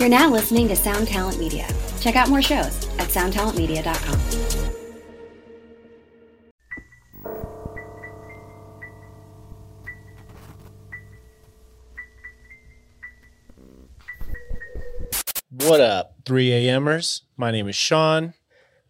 [0.00, 1.68] You're now listening to Sound Talent Media.
[2.00, 4.18] Check out more shows at soundtalentmedia.com.
[15.50, 17.24] What up, 3 a.m.ers?
[17.36, 18.32] My name is Sean.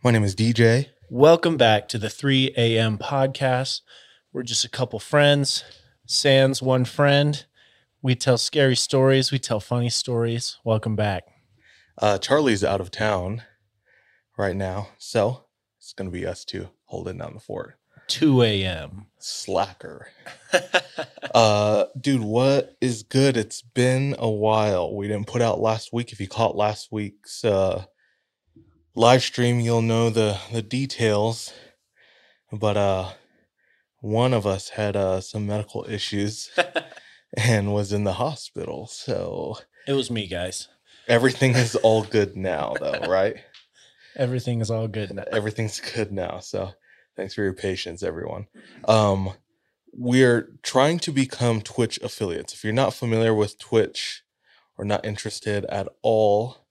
[0.04, 0.90] My name is DJ.
[1.08, 2.98] Welcome back to the 3 a.m.
[2.98, 3.80] podcast.
[4.32, 5.64] We're just a couple friends,
[6.06, 7.44] sans one friend.
[8.02, 10.56] We tell scary stories, we tell funny stories.
[10.64, 11.24] Welcome back.
[11.98, 13.42] Uh, Charlie's out of town
[14.38, 15.44] right now, so
[15.78, 17.74] it's gonna be us two holding down the fort.
[18.08, 19.06] 2 a.m.
[19.18, 20.08] Slacker.
[21.34, 23.36] uh, dude, what is good?
[23.36, 24.96] It's been a while.
[24.96, 26.10] We didn't put out last week.
[26.10, 27.84] If you caught last week's uh
[28.94, 31.52] live stream, you'll know the the details.
[32.50, 33.10] But uh,
[34.00, 36.50] one of us had uh some medical issues
[37.36, 38.86] and was in the hospital.
[38.86, 40.68] So It was me, guys.
[41.08, 43.36] everything is all good now, though, right?
[44.16, 45.24] Everything is all good now.
[45.32, 46.40] everything's good now.
[46.40, 46.72] So
[47.16, 48.46] thanks for your patience, everyone.
[48.86, 49.30] Um,
[49.92, 52.52] we're trying to become Twitch affiliates.
[52.52, 54.22] If you're not familiar with Twitch
[54.76, 56.66] or not interested at all,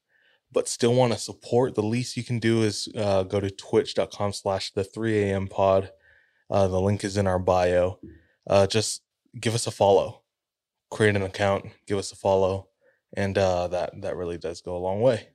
[0.51, 4.33] but still want to support, the least you can do is uh, go to twitch.com
[4.33, 5.47] slash the 3 a.m.
[5.47, 5.91] pod.
[6.49, 7.99] Uh, the link is in our bio.
[8.49, 9.03] Uh, just
[9.39, 10.18] give us a follow,
[10.89, 12.67] create an account, give us a follow,
[13.15, 15.29] and uh, that that really does go a long way.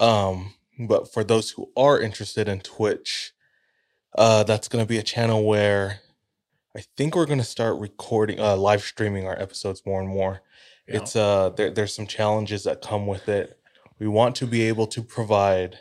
[0.00, 3.32] Um, but for those who are interested in Twitch,
[4.16, 6.00] uh, that's going to be a channel where
[6.76, 10.42] I think we're going to start recording, uh, live streaming our episodes more and more.
[10.86, 10.96] Yeah.
[10.98, 13.58] It's uh, there, there's some challenges that come with it.
[13.98, 15.78] We want to be able to provide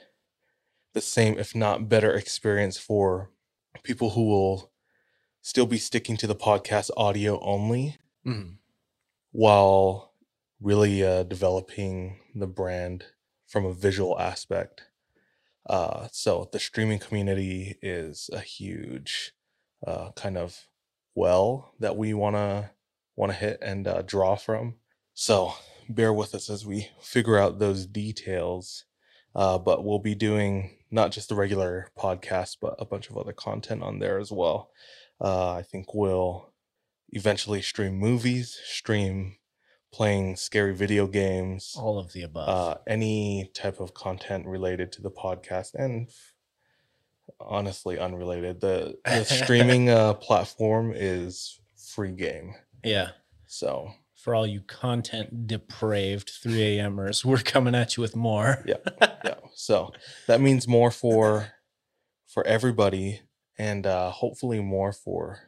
[0.94, 3.30] the same, if not better, experience for
[3.84, 4.72] people who will
[5.44, 8.56] still be sticking to the podcast audio only Mhm.
[9.38, 10.16] While
[10.60, 13.06] really uh, developing the brand
[13.46, 14.86] from a visual aspect.
[15.70, 19.34] Uh, so the streaming community is a huge
[19.86, 20.66] uh, kind of
[21.14, 24.74] well that we want to hit and uh, draw from.
[25.14, 25.54] So
[25.88, 28.86] bear with us as we figure out those details.
[29.36, 33.34] Uh, but we'll be doing not just the regular podcast, but a bunch of other
[33.34, 34.72] content on there as well.
[35.22, 36.52] Uh, I think we'll
[37.10, 39.38] eventually stream movies, stream
[39.94, 42.50] playing scary video games, All of the above.
[42.50, 46.10] uh, any type of content related to the podcast, and
[47.40, 48.62] honestly unrelated.
[48.62, 51.60] The, the streaming uh, platform is
[51.94, 52.54] free game,
[52.84, 53.12] yeah.
[53.48, 58.64] so For all you content depraved 3 a.m.ers, we're coming at you with more.
[58.66, 58.76] yeah,
[59.24, 59.36] yeah.
[59.56, 59.94] So
[60.28, 61.54] that means more for
[62.28, 63.22] for everybody,
[63.58, 65.40] and uh, hopefully more for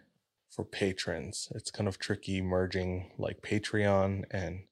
[0.60, 1.50] for patrons.
[1.56, 4.64] It's kind of tricky merging like Patreon and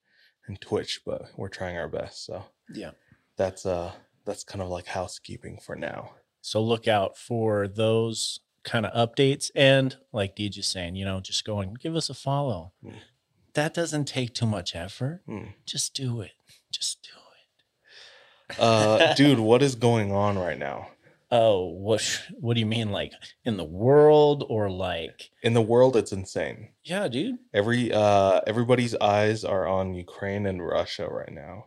[0.46, 2.26] and Twitch, but we're trying our best.
[2.26, 2.44] So
[2.74, 2.92] Yeah.
[3.38, 3.94] that's uh
[4.26, 6.16] that's kind of like housekeeping for now.
[6.42, 9.50] So look out for those kind of updates.
[9.56, 12.74] And like DJ saying, you know, just go and give us a follow.
[12.84, 12.96] Mm.
[13.54, 15.22] That doesn't take too much effort.
[15.26, 15.52] Hmm.
[15.66, 16.32] Just do it.
[16.70, 18.60] Just do it.
[18.60, 20.90] Uh, dude, what is going on right now
[21.30, 23.12] Oh, what what do you mean like
[23.44, 25.96] in the world or like in the world?
[25.98, 26.70] It's insane.
[26.86, 27.38] Yeah, dude.
[27.54, 31.66] Every uh, everybody's eyes are on Ukraine and Russia right now.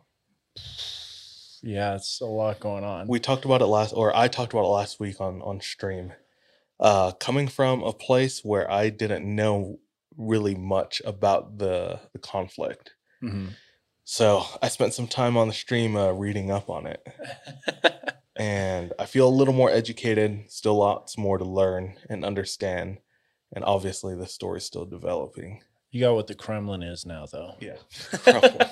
[1.63, 3.07] Yeah, it's a lot going on.
[3.07, 6.13] we talked about it last or i talked about it last week on on stream
[6.79, 9.79] uh coming from a place where i didn't know
[10.17, 13.49] really much about the the conflict Mhm.
[14.03, 17.05] so i spent some time on the stream uh, reading up on it
[18.41, 22.97] and i feel a little more educated still lots more to learn and understand
[23.53, 27.55] and obviously the story's still developing you got what the Kremlin is now though.
[27.59, 27.75] yeah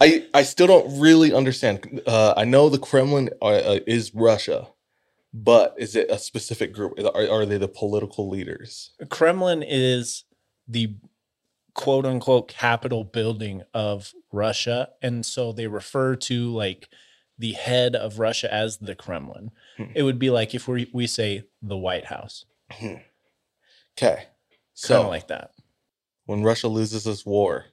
[0.00, 2.00] I I still don't really understand.
[2.06, 4.68] Uh, I know the Kremlin uh, uh, is Russia,
[5.32, 6.92] but is it a specific group?
[7.00, 8.92] Are, are they the political leaders?
[9.10, 10.22] Kremlin is
[10.68, 10.94] the
[11.74, 14.90] quote unquote capital building of Russia.
[15.02, 16.88] And so they refer to like
[17.38, 19.50] the head of Russia as the Kremlin.
[19.76, 19.84] Hmm.
[19.94, 22.44] It would be like if we, we say the White House,
[23.96, 24.24] Okay,
[24.86, 25.52] kind of like that.
[26.26, 27.66] when Russia loses this war,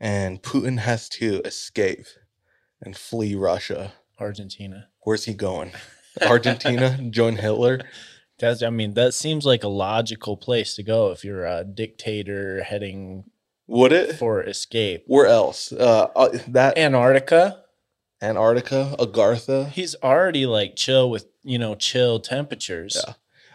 [0.00, 2.06] and Putin has to escape
[2.80, 4.88] and flee Russia, Argentina.
[5.00, 5.72] where's he going?
[6.22, 7.80] Argentina, join Hitler.
[8.38, 12.62] That's, I mean, that seems like a logical place to go if you're a dictator
[12.62, 13.24] heading
[13.66, 14.16] Would it?
[14.16, 15.04] for escape.
[15.06, 15.70] Where else?
[15.72, 17.62] Uh, uh, that Antarctica,
[18.22, 19.70] Antarctica, Agartha.
[19.70, 23.02] he's already like chill with, you know, chill temperatures.
[23.06, 23.14] Yeah.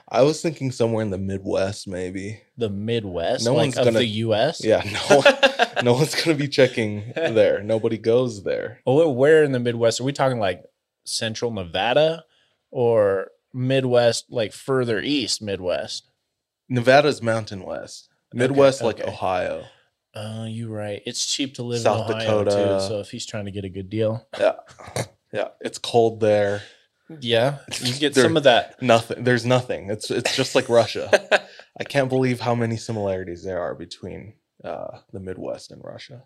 [0.09, 2.41] I was thinking somewhere in the Midwest, maybe.
[2.57, 4.63] The Midwest, No like one's of gonna- the U.S.
[4.63, 5.23] Yeah, no,
[5.83, 7.61] no one's gonna be checking there.
[7.63, 8.81] Nobody goes there.
[8.85, 10.39] Oh, where in the Midwest are we talking?
[10.39, 10.63] Like
[11.05, 12.23] Central Nevada
[12.71, 16.09] or Midwest, like further east Midwest?
[16.69, 18.09] Nevada's Mountain West.
[18.33, 19.09] Midwest, like okay.
[19.09, 19.65] Ohio.
[20.15, 21.01] Uh, you're right.
[21.05, 22.79] It's cheap to live South in Ohio Dakota.
[22.81, 22.87] too.
[22.87, 24.53] So if he's trying to get a good deal, Yeah,
[25.33, 25.47] yeah.
[25.61, 26.61] It's cold there.
[27.19, 28.81] yeah, you get There- some of that.
[28.81, 29.23] Nothing.
[29.25, 29.89] There's nothing.
[29.89, 31.09] It's it's just like Russia.
[31.79, 34.33] I can't believe how many similarities there are between
[34.63, 36.23] uh, the Midwest and Russia.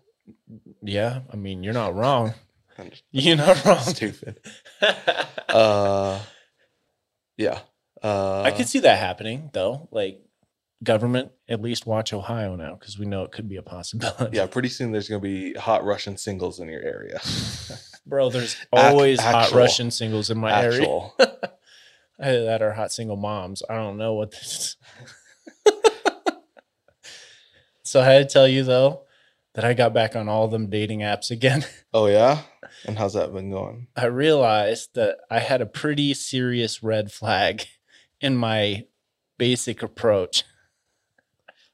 [0.82, 2.34] yeah, I mean, you're not wrong.
[2.78, 3.80] I'm You're not wrong.
[3.80, 4.40] stupid.
[5.48, 6.20] Uh,
[7.36, 7.58] yeah.
[8.02, 9.88] Uh, I could see that happening though.
[9.90, 10.22] Like
[10.82, 14.36] government, at least watch Ohio now because we know it could be a possibility.
[14.36, 17.20] Yeah, pretty soon there's gonna be hot Russian singles in your area.
[18.06, 18.30] bro.
[18.30, 21.14] There's always hot actual- Russian singles in my area Actual.
[22.22, 23.62] Either that are hot single moms.
[23.70, 24.76] I don't know what this.
[27.82, 29.02] so I had to tell you though
[29.54, 31.64] that I got back on all them dating apps again.
[31.92, 32.42] Oh yeah.
[32.86, 33.88] And how's that been going?
[33.96, 37.64] I realized that I had a pretty serious red flag
[38.20, 38.84] in my
[39.38, 40.44] basic approach.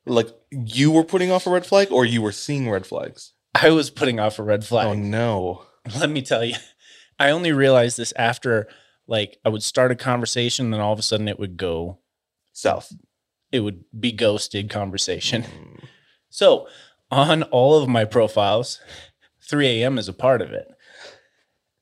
[0.07, 3.33] Like you were putting off a red flag, or you were seeing red flags?
[3.55, 4.87] I was putting off a red flag.
[4.87, 5.63] Oh no.
[5.99, 6.55] Let me tell you,
[7.19, 8.69] I only realized this after
[9.07, 11.99] like I would start a conversation, and then all of a sudden it would go,
[12.53, 12.93] South.
[13.53, 15.43] it would be ghosted conversation.
[15.43, 15.85] Mm.
[16.29, 16.67] So
[17.11, 18.81] on all of my profiles,
[19.49, 19.97] 3 a.m.
[19.97, 20.67] is a part of it.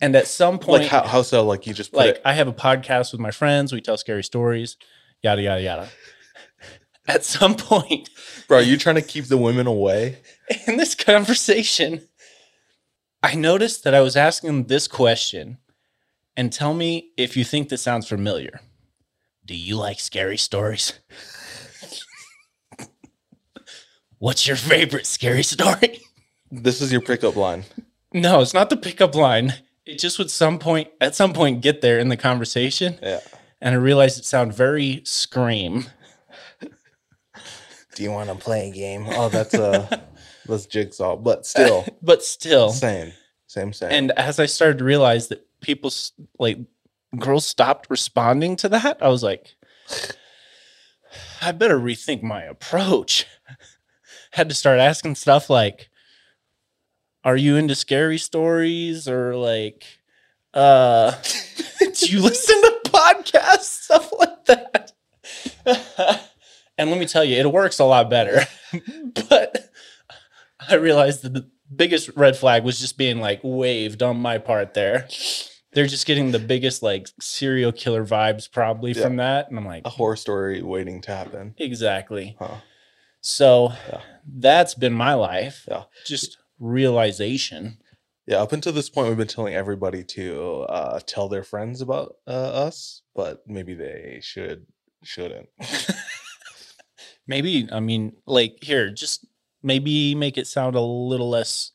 [0.01, 1.45] And at some point, Like how, how so?
[1.45, 2.23] Like you just put like it.
[2.25, 4.77] I have a podcast with my friends, we tell scary stories,
[5.23, 5.89] yada yada yada.
[7.09, 8.09] At some point
[8.49, 10.19] Bro, are you trying to keep the women away?
[10.67, 12.07] in this conversation,
[13.23, 15.59] I noticed that I was asking them this question
[16.37, 18.61] and tell me if you think this sounds familiar.
[19.47, 20.95] Do you like scary stories?
[24.19, 26.01] What's your favorite scary story?
[26.51, 27.65] This is your pickup line.
[28.13, 29.55] No, it's not the pickup line.
[29.85, 33.21] It just would some point at some point get there in the conversation, Yeah.
[33.61, 35.87] and I realized it sounded very scream.
[37.95, 39.07] Do you want to play a game?
[39.09, 40.01] Oh, that's uh
[40.47, 43.13] that's jigsaw, but still But still, same,
[43.47, 43.91] same, same.
[43.91, 45.93] and as I started to realize that people
[46.39, 46.59] like
[47.19, 49.55] girls stopped responding to that, I was like,
[51.41, 53.27] I better rethink my approach.
[54.33, 55.89] Had to start asking stuff like,
[57.23, 59.85] "Are you into scary stories?" or like,
[60.53, 61.13] "Uh,
[61.79, 64.93] do you listen to podcasts?" Stuff like that.
[66.79, 68.41] And let me tell you, it works a lot better.
[69.29, 69.71] but
[70.69, 74.75] I realized that the biggest red flag was just being like waved on my part
[74.75, 75.09] there.
[75.73, 79.49] They're just getting the biggest like serial killer vibes probably from that.
[79.49, 81.55] And I'm like, a horror story waiting to happen.
[81.59, 82.37] exactly.
[82.39, 82.59] Huh.
[83.21, 84.01] So Yeah.
[84.27, 85.67] that's been my life.
[85.69, 85.85] Yeah.
[86.07, 87.79] Just realization.
[88.27, 92.17] Yeah, up until this point, we've been telling everybody to uh, tell their friends about
[92.27, 94.65] uh, us, but maybe they should
[95.03, 95.49] shouldn't.
[97.27, 99.27] Maybe, I mean, like here, just
[99.63, 101.73] maybe make it sound a little less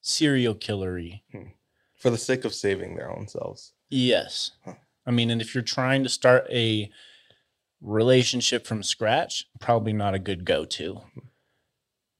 [0.00, 1.22] serial killery.
[1.32, 1.50] Hmm.
[1.96, 3.72] for the sake of saving their own selves.
[3.88, 4.52] Yes.
[4.64, 4.74] Huh.
[5.06, 6.90] I mean, and if you're trying to start a
[7.80, 10.94] relationship from scratch, probably not a good go to.
[10.94, 11.26] Hmm.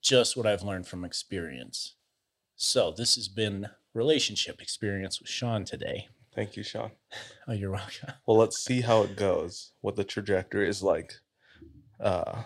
[0.00, 1.94] Just what I've learned from experience.
[2.56, 6.08] So, this has been relationship experience with Sean today.
[6.34, 6.92] Thank you, Sean.
[7.48, 8.12] Oh, you're welcome.
[8.24, 9.72] Well, let's see how it goes.
[9.80, 11.14] What the trajectory is like
[12.02, 12.42] uh,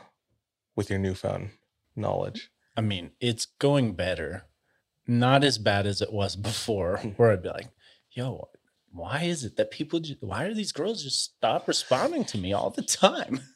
[0.77, 1.51] with your newfound
[1.97, 2.51] knowledge.
[2.77, 4.45] I mean, it's going better.
[5.07, 7.69] Not as bad as it was before, where I'd be like,
[8.11, 8.49] yo,
[8.93, 12.53] why is it that people, ju- why are these girls just stop responding to me
[12.53, 13.41] all the time?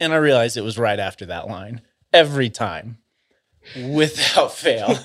[0.00, 1.82] and I realized it was right after that line
[2.12, 2.98] every time
[3.76, 4.96] without fail.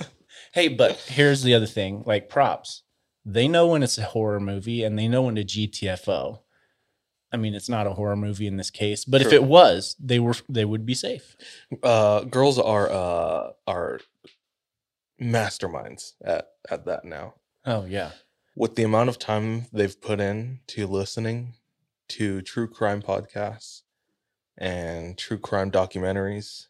[0.53, 2.83] hey, but here's the other thing like props.
[3.25, 6.39] They know when it's a horror movie and they know when to GTFO.
[7.31, 10.19] I mean, it's not a horror movie in this case, but if it was, they
[10.19, 11.35] were they would be safe.
[11.83, 13.99] Uh, girls are uh, are
[15.21, 17.35] masterminds at at that now.
[17.65, 18.11] Oh yeah.
[18.55, 21.53] With the amount of time they've put in to listening
[22.09, 23.83] to true crime podcasts
[24.57, 26.67] and true crime documentaries,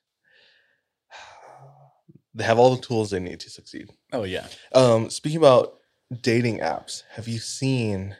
[2.33, 3.89] they have all the tools they need to succeed.
[4.11, 4.47] Oh yeah.
[4.73, 5.75] Um, speaking about
[6.21, 8.17] dating apps, have you seen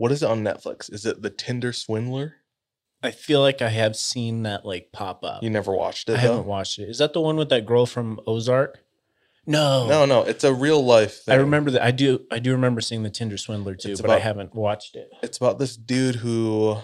[0.00, 0.90] what is it on Netflix?
[0.90, 2.36] Is it the Tinder Swindler?
[3.02, 5.42] I feel like I have seen that like pop up.
[5.42, 6.28] You never watched it I though?
[6.28, 6.88] haven't watched it.
[6.88, 8.80] Is that the one with that girl from Ozark?
[9.46, 11.34] No, No, no, it's a real life thing.
[11.34, 11.82] I remember that.
[11.82, 12.24] I do.
[12.30, 15.10] I do remember seeing the Tinder Swindler too, It's but I haven't watched it.
[15.22, 16.78] It's about this dude who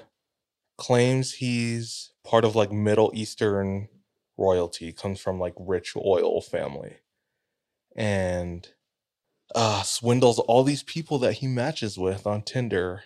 [0.77, 3.89] claims he's part of like Middle Eastern
[4.37, 6.97] royalty, comes from like rich oil family,
[7.97, 8.69] and
[9.55, 13.05] uh swindles all these people that he matches with on Tinder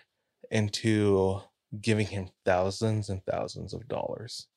[0.49, 1.41] into
[1.79, 4.47] giving him thousands and thousands of dollars.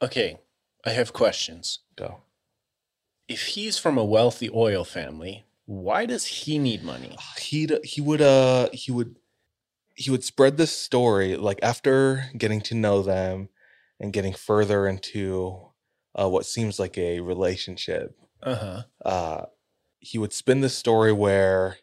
[0.00, 0.38] Okay,
[0.84, 1.80] I have questions.
[1.96, 2.22] Go.
[3.28, 7.16] If he's from a wealthy oil family, why does he need money?
[7.38, 9.16] He'd he would uh he would
[9.94, 13.48] he would spread this story like after getting to know them
[14.00, 15.72] and getting further into
[16.18, 18.82] uh, what seems like a relationship Uh huh.
[19.04, 19.46] uh,
[20.00, 21.78] he would spin this story where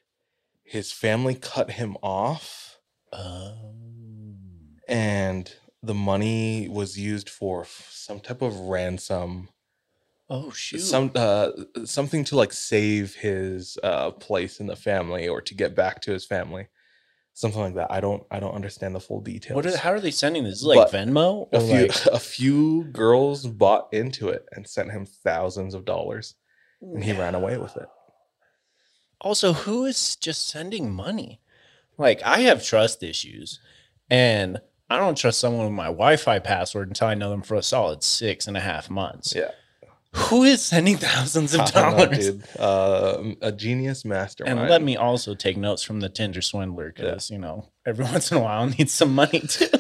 [0.64, 2.80] his family cut him off
[3.12, 9.50] Um, and the money was used for some type of ransom
[10.30, 10.80] oh shoot.
[10.80, 11.52] some uh,
[11.86, 16.12] something to like save his uh, place in the family or to get back to
[16.12, 16.68] his family
[17.34, 19.66] something like that i don't i don't understand the full details what?
[19.66, 20.64] Are, how are they sending this?
[20.64, 21.48] Like But Venmo?
[21.54, 26.36] a few like, a few girls bought into it and sent him thousands of dollars
[26.82, 27.88] and he ran away with it
[29.22, 31.40] Also, who is just sending money?
[31.98, 33.60] Like, I have trust issues,
[34.10, 37.64] and I don't trust someone with my Wi-Fi password until I know them for a
[37.64, 39.34] solid six and a half months.
[39.36, 39.52] yeah
[40.14, 42.18] Who is sending thousands of know, dollars?
[42.32, 42.44] dude.
[42.60, 44.60] Uh, a genius mastermind.
[44.60, 48.32] And let me also take notes from the Tinder swindler because you know every once
[48.32, 49.68] in a while I need some money too.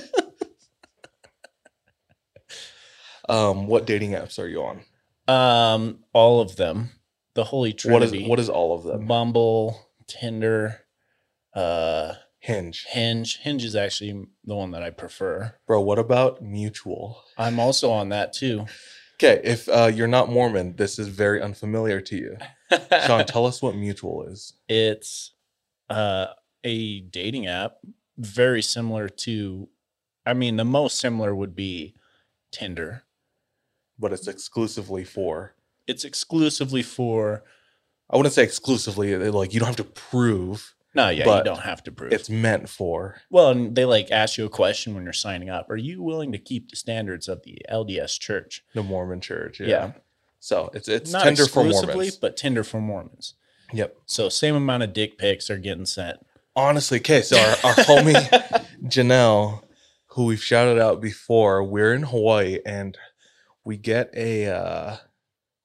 [3.27, 4.82] Um, what dating apps are you on?
[5.27, 6.92] um, all of them,
[7.36, 8.27] the holy What is trinity.
[8.27, 9.06] what is all of them?
[9.06, 10.82] Bumble, Tinder,
[11.54, 13.38] uh, Hinge, Hinge.
[13.39, 15.56] Hinge is actually the one that I prefer.
[15.68, 15.82] bro.
[15.82, 17.22] What about Mutual?
[17.38, 18.65] I'm also on that too.
[19.15, 22.38] Okay, if uh, you're not Mormon, this is very unfamiliar to you.
[23.06, 24.54] Sean, tell us what Mutual is.
[24.68, 25.32] it's
[25.89, 26.27] uh,
[26.63, 27.77] a dating app
[28.18, 29.68] very similar to
[30.25, 31.94] i mean the most similar would be
[32.51, 33.04] tinder
[34.00, 35.55] But it's exclusively for.
[35.88, 37.44] It's exclusively for
[38.10, 39.15] I wouldn't say exclusively.
[39.18, 40.74] Like you don't have to prove.
[40.94, 43.22] no yeah But you don't have to prove It's meant for.
[43.30, 46.32] well and they like ask you a question when you're signing up are you willing
[46.32, 49.60] to keep the standards of the lds church the Mormon Church.
[49.60, 49.68] Yeah.
[49.68, 49.92] Yeah.
[50.39, 52.15] So it's it's not Tinder for exclusively Mormons.
[52.18, 53.34] but tinder for mormons
[53.74, 53.96] Yep.
[54.06, 56.18] so same amount of dick pics are getting sent
[56.58, 57.22] Honestly, okay.
[57.22, 59.62] So our, our homie Janelle,
[60.08, 62.98] who we've shouted out before, we're in Hawaii and
[63.65, 64.96] we get a uh,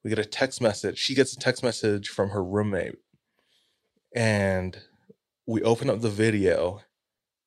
[0.03, 0.99] we get a text message.
[0.99, 2.97] She gets a text message from her roommate,
[4.15, 4.79] and
[5.47, 6.81] we open up the video,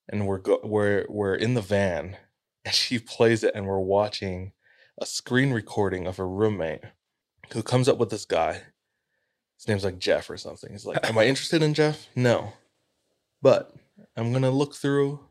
[0.09, 2.17] and we're go- we're we're in the van,
[2.65, 4.53] and she plays it, and we're watching
[4.99, 6.81] a screen recording of her roommate,
[7.53, 8.61] who comes up with this guy.
[9.57, 10.71] His name's like Jeff or something.
[10.71, 12.07] He's like, "Am I interested in Jeff?
[12.15, 12.53] No,
[13.41, 13.73] but
[14.15, 15.21] I'm gonna look through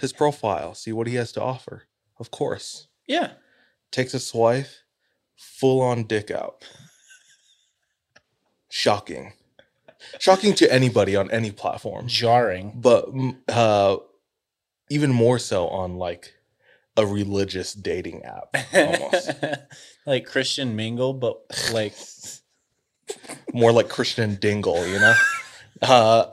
[0.00, 1.84] his profile, see what he has to offer.
[2.18, 3.32] Of course, yeah
[3.92, 4.81] takes his wife,
[5.36, 6.64] full on dick out.
[8.68, 9.34] Shocking,
[10.18, 13.98] shocking to anybody on any platform, jarring but mm, uh,
[14.88, 16.34] even more so on like
[16.96, 18.56] a religious dating app.
[18.74, 19.30] Almost
[20.06, 21.40] like christian mingle but
[21.72, 21.94] like
[23.52, 25.14] more like Christian Dingle, you know.
[25.80, 26.26] Uh,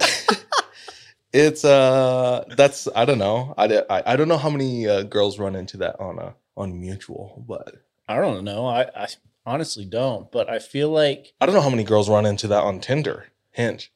[1.34, 3.54] it's uh, that's I don't know.
[3.58, 6.80] I, I, I don't know how many uh, girls run into that on a on
[6.80, 7.76] mutual, but
[8.10, 8.66] I don't know.
[8.66, 9.08] I, I
[9.46, 12.64] honestly don't, but I feel like I don't know how many girls run into that
[12.64, 13.94] on Tinder, Hinge.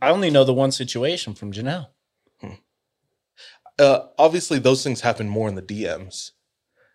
[0.00, 1.88] I only know the one situation from Janelle.
[3.78, 6.30] Uh, obviously, those things happen more in the DMs.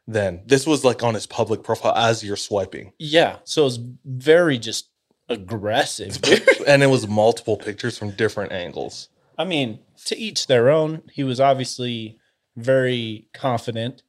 [0.07, 4.57] Than this was like on his public profile as you're swiping, Yeah, so it's very
[4.57, 4.89] just
[5.29, 6.19] aggressive.
[6.67, 9.09] and it was multiple pictures from different angles.
[9.37, 11.03] I mean, to each their own.
[11.11, 12.17] He was obviously
[12.57, 14.01] very confident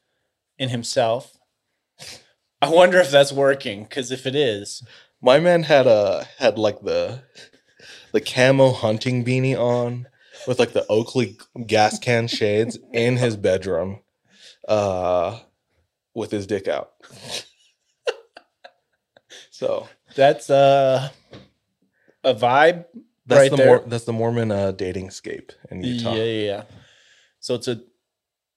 [0.58, 1.36] in himself.
[2.62, 4.84] I wonder if that's working because if it is,
[5.20, 7.22] My man had a had like the
[8.12, 10.06] the camo hunting beanie on
[10.46, 14.00] with like the Oakley gas can shades in his bedroom,
[14.68, 15.40] uh,
[16.14, 16.92] with his dick out.
[19.50, 21.08] so that's uh,
[22.22, 22.84] a vibe.
[23.26, 23.66] that's Right the there.
[23.66, 26.14] Mor- that's the Mormon uh, dating scape in Utah.
[26.14, 26.62] Yeah, yeah, yeah.
[27.40, 27.80] So it's a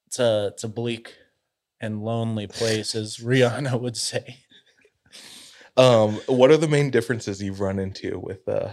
[0.06, 1.16] it's a it's a bleak
[1.82, 4.40] and lonely place, as Rihanna would say.
[5.78, 8.70] Um, what are the main differences you've run into with uh,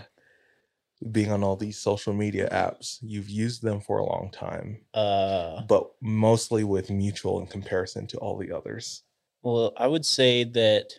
[1.10, 2.98] being on all these social media apps?
[3.02, 4.78] You've used them for a long time.
[4.94, 9.02] Uh, but mostly with mutual in comparison to all the others.
[9.42, 10.90] well, I would say that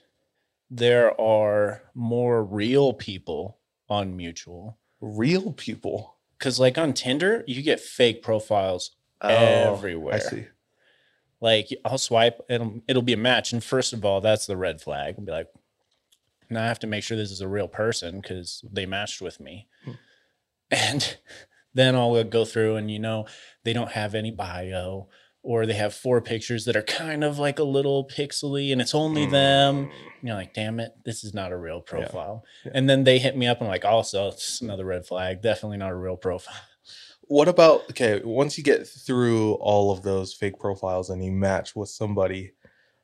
[0.69, 4.77] there are more real people on Mutual.
[5.00, 6.15] Real people.
[6.39, 8.91] Cause like on Tinder, you get fake profiles
[9.22, 10.15] Oh, everywhere.
[10.15, 10.45] I see.
[11.43, 14.79] Like I'll swipe, it'll it'll be a match, and first of all, that's the red
[14.79, 15.15] flag.
[15.17, 15.50] I'll be like,
[16.50, 19.41] now I have to make sure this is a real person because they matched with
[19.41, 19.91] me, Hmm.
[20.71, 21.17] and
[21.73, 23.25] then I'll go through, and you know,
[23.65, 25.09] they don't have any bio,
[25.41, 28.95] or they have four pictures that are kind of like a little pixely, and it's
[28.95, 29.88] only them.
[29.88, 29.91] Mm.
[30.19, 32.45] And you're like, damn it, this is not a real profile.
[32.63, 32.71] Yeah.
[32.75, 35.41] And then they hit me up, and I'm like, also, it's another red flag.
[35.41, 36.55] Definitely not a real profile.
[37.27, 38.22] What about okay?
[38.24, 42.53] Once you get through all of those fake profiles and you match with somebody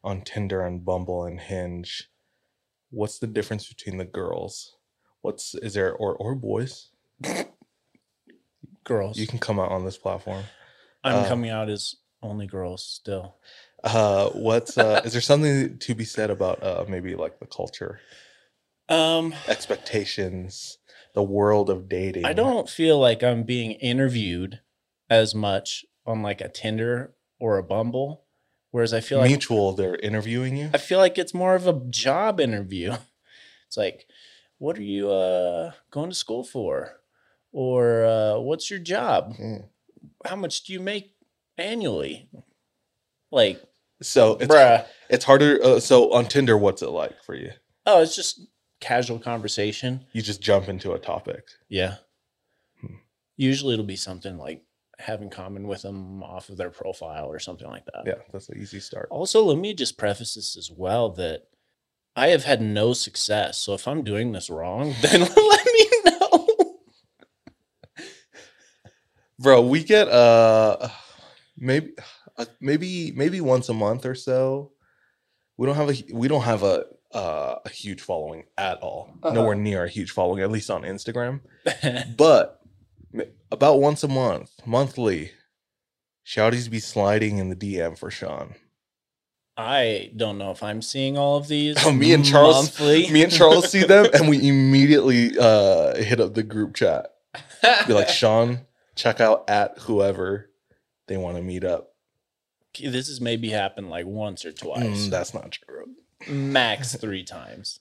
[0.03, 2.09] on Tinder and Bumble and Hinge,
[2.89, 4.75] what's the difference between the girls?
[5.21, 6.89] What's is there or or boys?
[8.85, 9.17] Girls.
[9.17, 10.43] You can come out on this platform.
[11.03, 13.35] I'm uh, coming out as only girls still.
[13.83, 17.99] Uh, what's uh, is there something to be said about uh maybe like the culture,
[18.89, 20.78] Um, expectations,
[21.13, 22.25] the world of dating?
[22.25, 24.59] I don't feel like I'm being interviewed
[25.09, 28.25] as much on like a Tinder or a Bumble,
[28.71, 29.73] whereas I feel like mutual.
[29.73, 30.69] They're interviewing you.
[30.73, 32.95] I feel like it's more of a job interview.
[33.67, 34.07] It's like,
[34.57, 36.99] what are you uh going to school for,
[37.51, 39.35] or uh, what's your job?
[39.39, 39.65] Mm.
[40.25, 41.13] How much do you make
[41.55, 42.29] annually?
[43.31, 43.61] Like,
[44.01, 44.85] So it's bruh.
[45.07, 45.59] it's harder.
[45.63, 47.51] Uh, so on Tinder, what's it like for you?
[47.85, 48.41] Oh, it's just
[48.79, 50.05] casual conversation.
[50.13, 51.47] You just jump into a topic.
[51.67, 51.95] Yeah.
[52.81, 52.95] Hmm.
[53.37, 54.63] Usually it'll be something like
[54.99, 58.03] have in common with them off of their profile or something like that.
[58.05, 59.07] Yeah, that's an easy start.
[59.09, 61.43] Also, let me just preface this as well that
[62.15, 63.57] I have had no success.
[63.57, 66.47] So if I'm doing this wrong, then let me know.
[69.39, 70.89] Bro, we get uh
[71.57, 71.93] maybe
[72.37, 74.71] uh, maybe maybe once a month or so.
[75.57, 79.13] We don't have a we don't have a uh, a huge following at all.
[79.23, 79.33] Uh-huh.
[79.33, 81.41] Nowhere near a huge following, at least on Instagram.
[82.17, 82.59] But
[83.51, 85.31] about once a month, monthly,
[86.25, 88.55] shouties be sliding in the DM for Sean.
[89.57, 91.75] I don't know if I'm seeing all of these.
[91.85, 93.09] Oh, me and Charles- monthly.
[93.11, 97.07] Me and Charles see them, and we immediately uh, hit up the group chat.
[97.87, 98.61] Be like, Sean,
[98.95, 100.49] check out at whoever
[101.07, 101.89] they want to meet up.
[102.79, 105.85] this has maybe happened like once or twice, Mm, that's not true.
[106.27, 107.79] Max three times.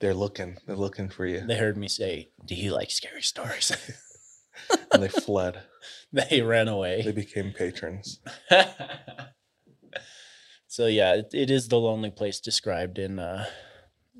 [0.00, 0.56] They're looking.
[0.66, 1.40] They're looking for you.
[1.46, 3.72] They heard me say, "Do you like scary stories?"
[4.92, 5.62] and they fled.
[6.12, 7.02] they ran away.
[7.02, 8.20] They became patrons.
[10.66, 13.46] so yeah, it, it is the lonely place described in uh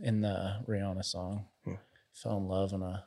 [0.02, 1.46] in the Rihanna song.
[1.64, 1.74] Hmm.
[2.12, 3.04] Fell in love in a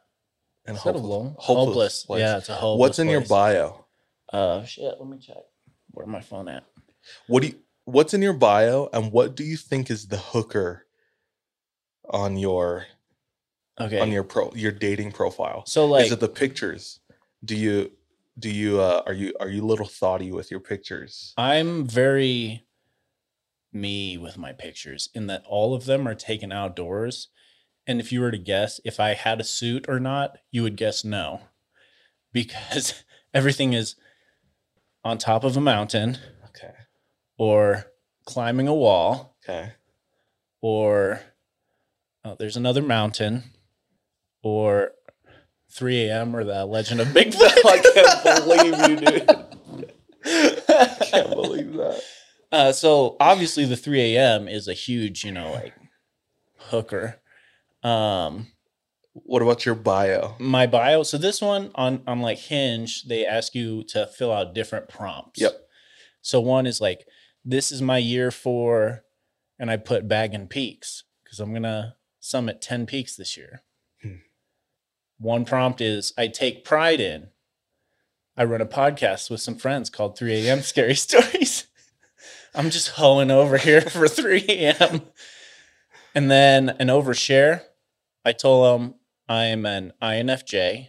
[0.65, 2.05] And a hopeless, hopeless.
[2.05, 2.19] place.
[2.19, 2.79] Yeah, it's a hopeless.
[2.79, 3.85] What's in your bio?
[4.31, 4.93] Uh, shit.
[4.99, 5.37] Let me check.
[5.91, 6.63] Where my phone at?
[7.27, 7.55] What do you?
[7.85, 10.85] What's in your bio, and what do you think is the hooker
[12.09, 12.85] on your
[13.79, 13.99] Okay.
[13.99, 15.63] on your pro your dating profile?
[15.65, 16.99] so like, is it the pictures?
[17.43, 17.91] Do you
[18.39, 21.33] do you uh, are you are you a little thoughty with your pictures?
[21.37, 22.65] I'm very
[23.71, 27.27] me with my pictures in that all of them are taken outdoors.
[27.85, 30.75] And if you were to guess if I had a suit or not, you would
[30.77, 31.41] guess no.
[32.33, 33.95] Because everything is
[35.05, 36.17] on top of a mountain.
[37.37, 37.85] Or
[38.25, 39.71] climbing a wall Okay.
[40.61, 41.21] or
[42.23, 43.43] oh, there's another mountain
[44.43, 44.91] or
[45.71, 46.35] 3 a.m.
[46.35, 47.35] or the legend of Bigfoot.
[47.65, 47.81] I
[48.23, 49.91] can't believe you, dude.
[50.69, 52.01] I can't believe that.
[52.51, 54.47] Uh, so obviously the 3 a.m.
[54.47, 55.73] is a huge, you know, like
[56.57, 57.19] hooker.
[57.83, 58.47] Um,
[59.13, 60.35] What about your bio?
[60.39, 61.03] my bio.
[61.03, 65.41] So this one on on like Hinge, they ask you to fill out different prompts.
[65.41, 65.53] Yep.
[66.21, 67.05] So one is like,
[67.45, 69.03] this is my year for,
[69.59, 73.61] and I put bagging peaks because I'm gonna summit 10 peaks this year.
[74.01, 74.15] Hmm.
[75.19, 77.27] One prompt is I take pride in.
[78.35, 80.61] I run a podcast with some friends called 3 a.m.
[80.61, 81.67] Scary Stories.
[82.53, 85.01] I'm just hoeing over here for 3 a.m.
[86.13, 87.61] And then an overshare.
[88.25, 88.95] I told them
[89.29, 90.87] I'm an INFJ,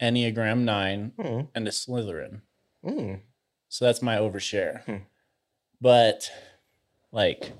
[0.00, 1.40] Enneagram 9, Hmm.
[1.54, 2.40] and a Slytherin.
[2.84, 3.14] Hmm.
[3.68, 5.04] So that's my overshare.
[5.80, 5.84] Hmm.
[5.86, 6.30] But
[7.12, 7.52] like,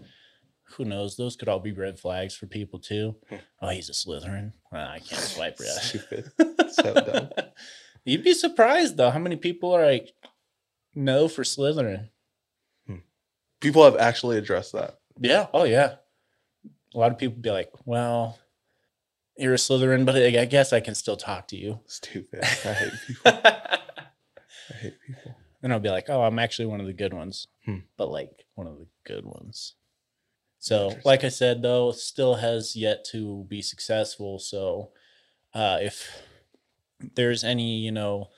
[0.77, 1.17] who knows?
[1.17, 3.17] Those could all be red flags for people too.
[3.29, 3.37] Hmm.
[3.63, 4.53] Oh, he's a Slytherin.
[4.73, 5.69] Ah, I can't swipe right.
[5.69, 6.31] Stupid.
[6.71, 7.29] So dumb.
[8.05, 10.13] You'd be surprised though how many people are like
[10.95, 12.09] no for Slytherin.
[13.61, 15.01] People have actually addressed that.
[15.19, 15.49] Yeah.
[15.53, 15.97] Oh yeah.
[16.95, 18.39] A lot of people be like, well,
[19.37, 21.81] you're a Slytherin, but I I guess I can still talk to you.
[21.87, 22.41] Stupid.
[22.43, 23.33] I hate people.
[23.35, 23.79] I
[24.81, 25.20] hate people.
[25.61, 27.79] Then I'll be like, oh, I'm actually one of the good ones, Hmm.
[27.97, 29.75] but like one of the good ones.
[30.59, 34.39] So, like I said, though, still has yet to be successful.
[34.39, 34.93] So,
[35.55, 36.23] uh, if
[37.15, 38.29] there's any, you know,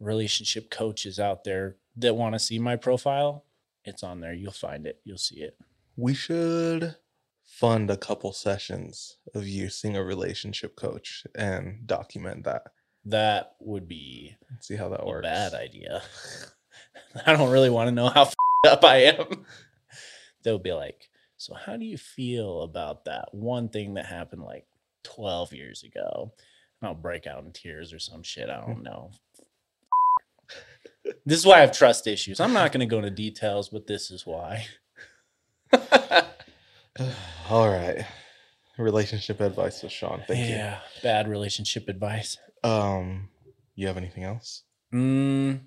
[0.00, 3.44] relationship coaches out there that want to see my profile,
[3.84, 4.32] it's on there.
[4.34, 5.00] You'll find it.
[5.04, 5.56] You'll see it.
[5.96, 6.96] We should
[7.44, 12.62] fund a couple sessions of you seeing a relationship coach and document that.
[13.06, 15.24] That would be See how that a works.
[15.24, 16.02] bad idea.
[17.26, 18.30] I don't really want to know how
[18.66, 19.44] up I am.
[20.42, 24.66] They'll be like, so how do you feel about that one thing that happened like
[25.04, 26.32] 12 years ago?
[26.80, 28.48] And I'll break out in tears or some shit.
[28.48, 29.10] I don't know.
[31.26, 32.38] this is why I have trust issues.
[32.40, 34.66] I'm not going to go into details, but this is why.
[37.50, 38.04] All right.
[38.78, 40.22] Relationship advice with Sean.
[40.26, 40.54] Thank you.
[40.56, 42.36] yeah, bad relationship advice.
[42.64, 43.28] Um,
[43.74, 44.62] you have anything else?
[44.92, 45.60] Mm,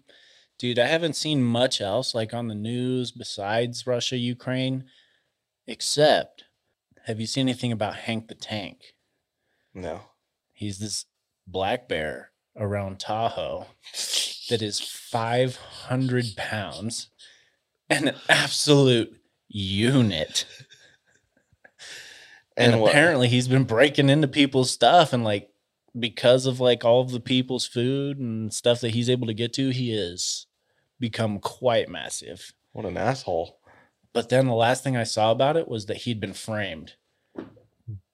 [0.60, 4.86] dude, I haven't seen much else like on the news besides Russia, Ukraine,
[5.67, 6.45] except
[7.05, 8.79] have you seen anything about Hank the Tank?
[9.73, 10.01] No.
[10.53, 11.05] He's this
[11.47, 13.65] black bear around Tahoe
[14.49, 17.10] that is 500 pounds
[17.89, 19.13] an absolute
[19.47, 20.45] unit.
[22.58, 25.49] And, what- apparently he's been breaking into people's stuff and like
[25.97, 29.53] because of like all of the people's food and stuff that he's able to get
[29.53, 30.45] to, he has
[30.99, 32.53] become quite massive.
[32.71, 33.60] what an asshole.
[34.13, 36.93] But then the last thing I saw about it was that he'd been framed.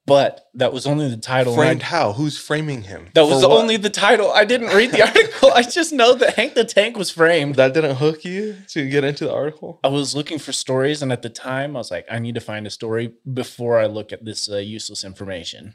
[0.04, 1.54] But that was only the title.
[1.54, 2.12] Framed how?
[2.12, 3.10] Who's framing him?
[3.14, 3.52] that was what?
[3.52, 4.32] only the title.
[4.32, 5.52] I didn't read the article.
[5.54, 7.54] I just know that Hank the Tank was framed.
[7.54, 9.78] that didn't hook you to get into the article.
[9.84, 12.40] I was looking for stories, and at the time, I was like, I need to
[12.40, 15.74] find a story before I look at this uh, useless information.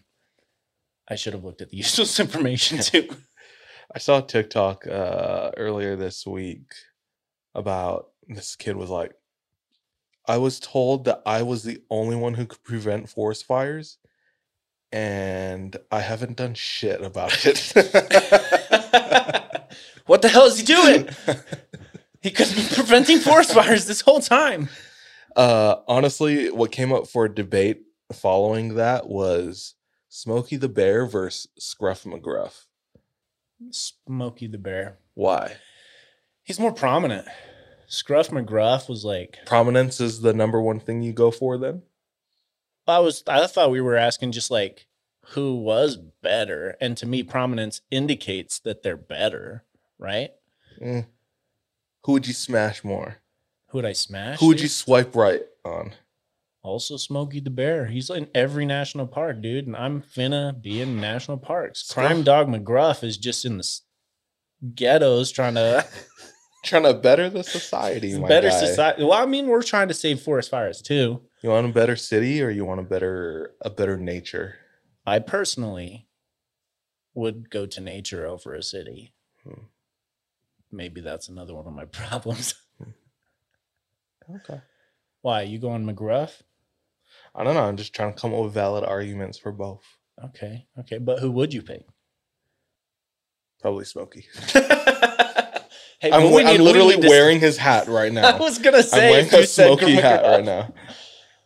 [1.10, 3.08] I should have looked at the useless information too.
[3.94, 6.72] I saw a TikTok uh, earlier this week
[7.56, 9.14] about this kid was like,
[10.28, 13.98] I was told that I was the only one who could prevent forest fires,
[14.92, 17.72] and I haven't done shit about it.
[20.06, 21.10] what the hell is he doing?
[22.22, 24.68] He could be preventing forest fires this whole time.
[25.38, 29.76] uh, honestly, what came up for debate following that was
[30.18, 32.66] Smokey the Bear versus Scruff McGruff.
[33.70, 34.98] Smokey the Bear.
[35.14, 35.58] Why?
[36.42, 37.28] He's more prominent.
[37.86, 41.84] Scruff McGruff was like, Prominence is the number one thing you go for then?
[42.88, 44.88] I was, I thought we were asking just like
[45.34, 46.76] who was better.
[46.82, 49.66] And to me, prominence indicates that they're better,
[50.00, 50.32] right?
[50.82, 51.06] Mm.
[52.06, 53.18] Who would you smash more?
[53.68, 54.40] Who would I smash?
[54.40, 55.94] Who would you swipe right on?
[56.68, 57.86] Also, Smokey the Bear.
[57.86, 59.68] He's in every national park, dude.
[59.68, 61.90] And I'm finna be in national parks.
[61.92, 63.80] Crime Dog McGruff is just in the
[64.76, 65.88] ghettos trying to
[66.66, 68.60] Trying to better the society, my better guy.
[68.60, 69.04] society.
[69.04, 71.22] Well, I mean, we're trying to save forest fires too.
[71.42, 74.56] You want a better city or you want a better a better nature?
[75.06, 76.08] I personally
[77.14, 79.14] would go to nature over a city.
[79.44, 79.62] Hmm.
[80.70, 82.56] Maybe that's another one of my problems.
[84.30, 84.60] Okay.
[85.22, 86.42] Why you going McGruff?
[87.38, 87.64] I don't know.
[87.64, 89.84] I'm just trying to come up with valid arguments for both.
[90.26, 91.86] Okay, okay, but who would you pick?
[93.62, 94.26] Probably Smokey.
[96.00, 98.28] hey, I'm, we we- I'm we literally to- wearing his hat right now.
[98.36, 100.74] I was gonna I'm say wearing you a said Smokey hat right now.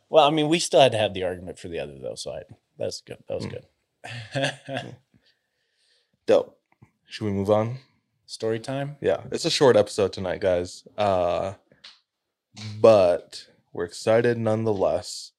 [0.10, 2.32] Well, I mean, we still had to have the argument for the other though, so
[2.32, 2.42] I,
[2.78, 3.18] that's good.
[3.28, 3.52] That was Hmm.
[4.34, 4.54] good.
[6.26, 6.58] Dope.
[7.08, 7.78] Should we move on?
[8.26, 8.96] Story time.
[9.02, 10.88] Yeah, it's a short episode tonight, guys.
[10.98, 11.54] Uh,
[12.80, 15.32] but we're excited nonetheless.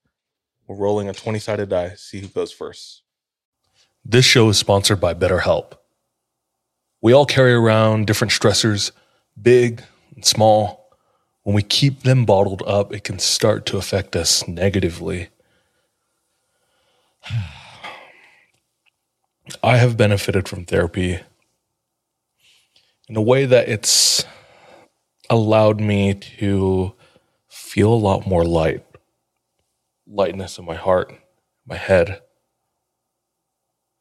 [0.73, 1.93] We're rolling a 20 sided die.
[1.97, 3.03] See who goes first.
[4.03, 5.75] This show is sponsored by BetterHelp.
[7.03, 8.91] We all carry around different stressors,
[9.41, 9.83] big
[10.15, 10.89] and small.
[11.43, 15.29] When we keep them bottled up, it can start to affect us negatively.
[19.63, 21.21] I have benefited from therapy
[23.09, 24.25] in a way that it's
[25.29, 26.95] allowed me to
[27.49, 28.83] feel a lot more light,
[30.13, 31.13] lightness in my heart,
[31.67, 32.21] my head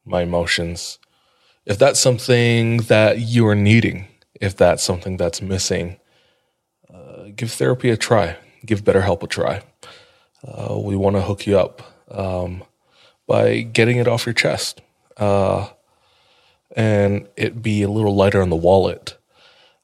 [0.05, 0.99] my emotions.
[1.65, 4.07] If that's something that you are needing,
[4.39, 5.99] if that's something that's missing,
[6.93, 8.37] uh, give therapy a try.
[8.65, 9.61] Give BetterHelp a try.
[10.45, 12.63] Uh, we want to hook you up um,
[13.27, 14.81] by getting it off your chest
[15.17, 15.69] uh,
[16.75, 19.17] and it be a little lighter on the wallet.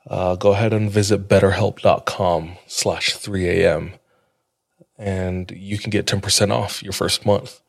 [0.08, 3.94] Uh, go ahead and visit betterhelp.com slash 3am
[4.98, 7.62] and you can get 10% off your first month.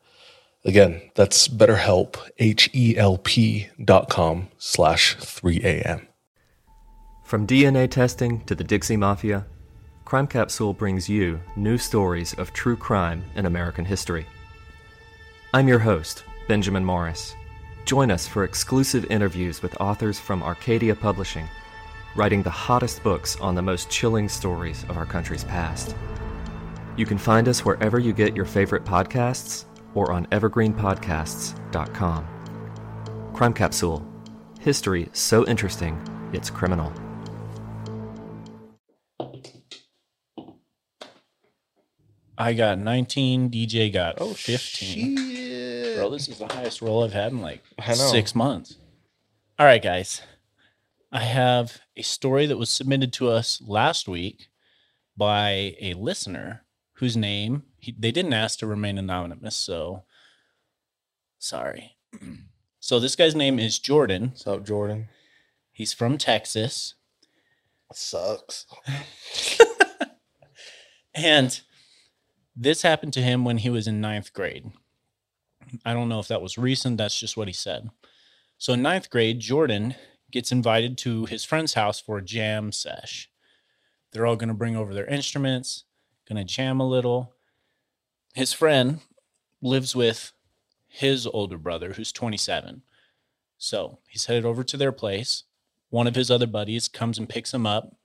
[0.65, 6.07] Again, that's BetterHelp, H-E-L-P dot com slash 3 a.m.
[7.23, 9.45] From DNA testing to the Dixie Mafia,
[10.03, 14.25] Crime Capsule brings you new stories of true crime in American history.
[15.53, 17.35] I'm your host, Benjamin Morris.
[17.85, 21.47] Join us for exclusive interviews with authors from Arcadia Publishing,
[22.15, 25.95] writing the hottest books on the most chilling stories of our country's past.
[26.99, 29.63] You can find us wherever you get your favorite podcasts
[29.95, 32.27] or on evergreenpodcasts.com.
[33.33, 34.05] Crime Capsule
[34.59, 35.97] History so interesting,
[36.33, 36.91] it's criminal.
[42.37, 43.49] I got 19.
[43.49, 45.17] DJ got Oh, 15.
[45.17, 45.95] shit.
[45.95, 48.77] Bro, this is the highest roll I've had in like six months.
[49.57, 50.21] All right, guys.
[51.13, 54.49] I have a story that was submitted to us last week
[55.15, 56.65] by a listener
[56.99, 59.55] whose name he, they didn't ask to remain anonymous.
[59.55, 60.03] So
[61.37, 61.95] sorry.
[62.81, 64.29] So this guy's name is Jordan.
[64.29, 65.09] What's up, Jordan?
[65.73, 66.93] He's from Texas.
[67.91, 68.65] Sucks.
[71.13, 71.59] And
[72.55, 74.71] this happened to him when he was in ninth grade.
[75.85, 76.97] I don't know if that was recent.
[76.97, 77.89] That's just what he said.
[78.57, 79.95] So in ninth grade, Jordan
[80.31, 83.29] gets invited to his friend's house for a jam sesh.
[84.11, 85.83] They're all going to bring over their instruments,
[86.37, 87.33] to jam a little.
[88.33, 88.99] His friend
[89.61, 90.31] lives with
[90.87, 92.83] his older brother, who's 27.
[93.57, 95.43] So he's headed over to their place.
[95.89, 97.95] One of his other buddies comes and picks him up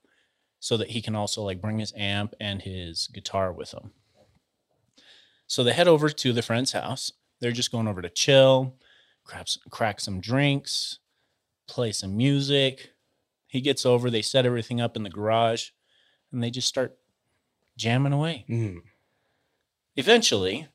[0.59, 3.93] so that he can also like bring his amp and his guitar with him.
[5.47, 7.13] So they head over to the friend's house.
[7.41, 8.75] They're just going over to chill,
[9.25, 11.01] crack, crack some drinks,
[11.69, 12.93] play some music.
[13.47, 15.71] He gets over, they set everything up in the garage,
[16.33, 16.97] and they just start
[17.77, 18.45] jamming away.
[18.49, 18.83] Mm.
[19.97, 20.69] Eventually,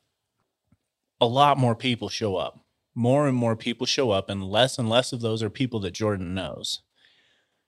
[1.19, 2.59] a lot more people show up.
[2.95, 5.91] More and more people show up, and less and less of those are people that
[5.91, 6.81] Jordan knows.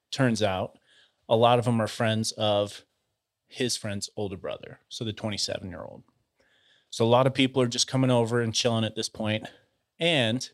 [0.10, 0.78] Turns out,
[1.30, 2.84] a lot of them are friends of
[3.48, 6.04] his friend's older brother, so the 27 year old.
[6.90, 9.48] So a lot of people are just coming over and chilling at this point,
[10.00, 10.50] and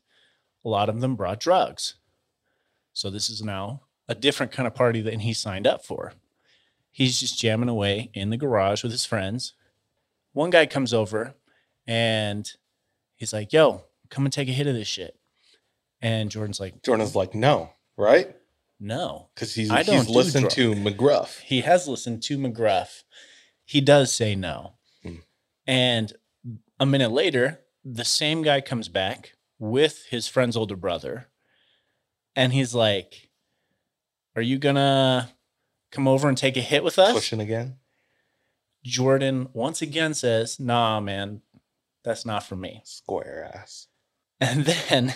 [0.64, 1.96] a lot of them brought drugs.
[2.94, 6.14] So this is now a different kind of party than he signed up for.
[6.98, 9.54] He's just jamming away in the garage with his friends.
[10.34, 11.36] One guy comes over
[11.86, 12.52] and
[13.16, 15.16] he's like, "Yo, come and take a hit of this shit."
[16.02, 18.36] And Jordan's like, Jordan's like, no, right?
[18.80, 20.56] "No." Because he's I don't he's do listened drugs.
[20.56, 21.40] to McGruff.
[21.42, 23.04] He has listened to McGruff.
[23.64, 24.74] He does say no.
[25.04, 25.18] Hmm.
[25.68, 26.14] And
[26.80, 31.28] a minute later, the same guy comes back with his friend's older brother.
[32.36, 33.30] And he's like,
[34.36, 35.30] Are you going to
[35.98, 37.12] come over and take a hit with us?
[37.12, 37.78] Pushing again.
[38.84, 41.42] Jordan once again says, Nah, man,
[42.04, 42.82] that's not for me.
[42.86, 43.88] Square ass.
[44.40, 45.16] And then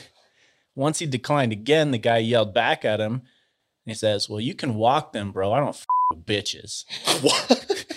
[0.74, 3.14] once he declined again, the guy yelled back at him.
[3.14, 3.22] And
[3.86, 5.54] he says, Well, you can walk them, bro.
[5.54, 6.86] I don't f- with bitches.
[7.22, 7.96] What?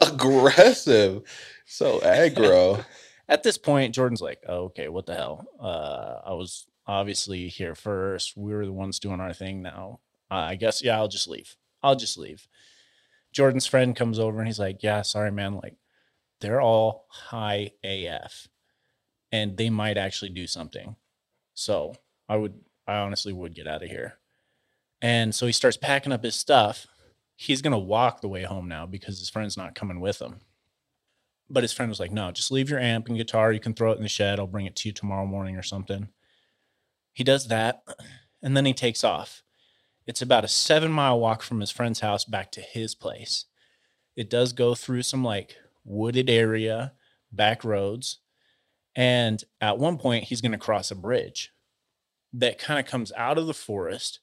[0.00, 1.22] Aggressive.
[1.64, 2.84] So aggro.
[3.28, 5.46] At this point, Jordan's like, oh, okay, what the hell?
[5.60, 8.36] Uh, I was obviously here first.
[8.36, 10.00] We were the ones doing our thing now.
[10.30, 11.56] I guess, yeah, I'll just leave.
[11.82, 12.46] I'll just leave.
[13.32, 15.54] Jordan's friend comes over and he's like, yeah, sorry, man.
[15.54, 15.76] Like,
[16.40, 18.48] they're all high AF
[19.32, 20.96] and they might actually do something.
[21.54, 21.94] So
[22.28, 22.54] I would,
[22.86, 24.18] I honestly would get out of here.
[25.00, 26.86] And so he starts packing up his stuff.
[27.36, 30.40] He's going to walk the way home now because his friend's not coming with him.
[31.50, 33.52] But his friend was like, no, just leave your amp and guitar.
[33.52, 34.38] You can throw it in the shed.
[34.38, 36.08] I'll bring it to you tomorrow morning or something.
[37.12, 37.82] He does that
[38.42, 39.42] and then he takes off.
[40.08, 43.44] It's about a seven mile walk from his friend's house back to his place.
[44.16, 46.94] It does go through some like wooded area,
[47.30, 48.18] back roads.
[48.96, 51.52] And at one point, he's going to cross a bridge
[52.32, 54.20] that kind of comes out of the forest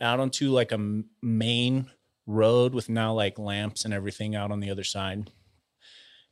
[0.00, 1.90] out onto like a main
[2.26, 5.30] road with now like lamps and everything out on the other side.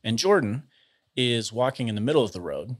[0.03, 0.63] And Jordan
[1.15, 2.75] is walking in the middle of the road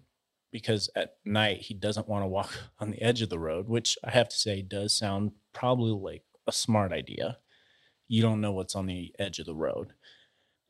[0.52, 3.98] because at night he doesn't want to walk on the edge of the road, which
[4.04, 7.38] I have to say does sound probably like a smart idea.
[8.08, 9.94] You don't know what's on the edge of the road.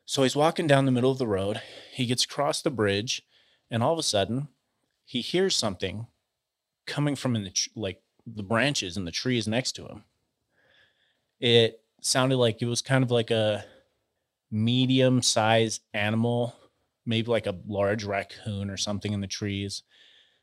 [0.05, 1.61] So he's walking down the middle of the road.
[1.93, 3.21] He gets across the bridge,
[3.69, 4.47] and all of a sudden,
[5.05, 6.07] he hears something
[6.85, 10.03] coming from in the tr- like the branches and the trees next to him.
[11.39, 13.63] It sounded like it was kind of like a
[14.51, 16.55] medium sized animal,
[17.09, 19.81] maybe like a large raccoon or something in the trees.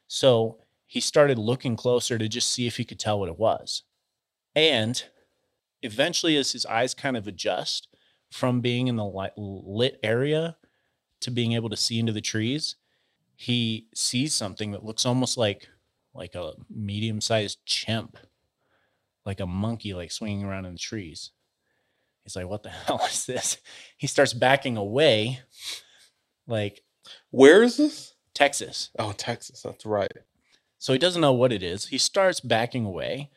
[0.09, 3.85] So he started looking closer to just see if he could tell what it was.
[4.55, 5.02] And
[5.81, 7.87] eventually, as his eyes kind of adjust
[8.33, 10.57] from being in the li- lit area
[11.20, 12.74] to being able to see into the trees,
[13.37, 15.68] he sees something that looks almost like
[16.14, 18.16] like a medium sized chimp,
[19.24, 21.31] like a monkey, like swinging around in the trees.
[22.24, 23.59] He's like, what the hell is this?
[23.96, 25.40] He starts backing away,
[26.47, 26.83] like
[27.31, 28.15] Where is this?
[28.35, 28.91] Texas.
[28.99, 29.63] Oh, Texas.
[29.63, 30.13] That's right.
[30.79, 31.87] So he doesn't know what it is.
[31.87, 33.31] He starts backing away.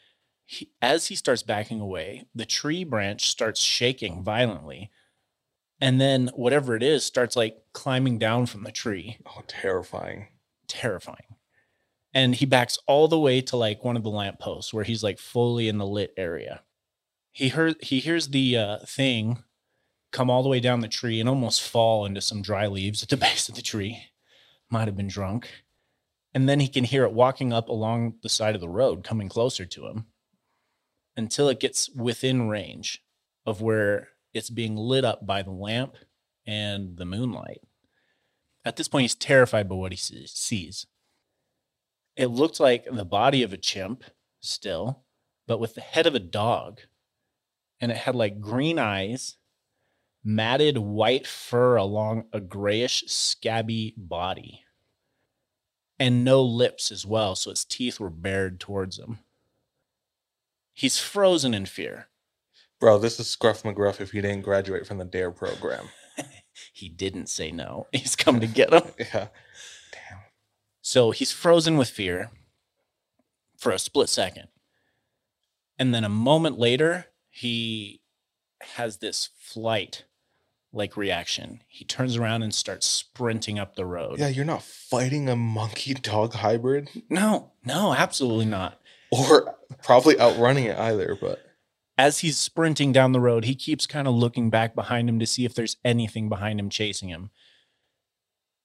[0.45, 4.91] He, as he starts backing away, the tree branch starts shaking violently.
[5.79, 9.17] And then whatever it is starts like climbing down from the tree.
[9.25, 10.27] Oh, terrifying.
[10.67, 11.37] Terrifying.
[12.13, 15.19] And he backs all the way to like one of the lampposts where he's like
[15.19, 16.63] fully in the lit area.
[17.31, 19.43] He heard he hears the uh, thing
[20.11, 23.09] come all the way down the tree and almost fall into some dry leaves at
[23.09, 24.05] the base of the tree.
[24.69, 25.49] Might have been drunk.
[26.33, 29.29] And then he can hear it walking up along the side of the road, coming
[29.29, 30.05] closer to him
[31.17, 33.03] until it gets within range
[33.45, 35.95] of where it's being lit up by the lamp
[36.45, 37.61] and the moonlight.
[38.63, 40.85] At this point, he's terrified by what he sees-.
[42.15, 44.03] It looked like the body of a chimp
[44.39, 45.03] still,
[45.47, 46.81] but with the head of a dog.
[47.81, 49.37] And it had like green eyes,
[50.23, 54.63] matted white fur along a grayish, scabby body,
[55.99, 57.35] and no lips as well.
[57.35, 59.19] So its teeth were bared towards him.
[60.73, 62.07] He's frozen in fear.
[62.79, 65.89] Bro, this is Scruff McGruff if he didn't graduate from the DARE program.
[66.73, 67.87] He didn't say no.
[67.93, 68.83] He's come to get him.
[68.99, 69.27] Yeah.
[69.91, 70.19] Damn.
[70.81, 72.31] So he's frozen with fear
[73.57, 74.47] for a split second.
[75.77, 78.01] And then a moment later, he
[78.75, 80.03] has this flight
[80.71, 81.61] like reaction.
[81.67, 84.19] He turns around and starts sprinting up the road.
[84.19, 88.79] Yeah, you're not fighting a monkey dog hybrid No, no, absolutely not.
[89.11, 91.39] or probably outrunning it either, but
[91.97, 95.25] As he's sprinting down the road, he keeps kind of looking back behind him to
[95.27, 97.31] see if there's anything behind him chasing him.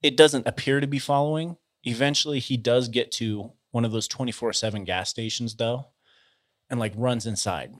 [0.02, 1.56] It doesn't appear to be following.
[1.84, 5.86] Eventually, he does get to one of those 24 7 gas stations, though,
[6.68, 7.72] and like runs inside.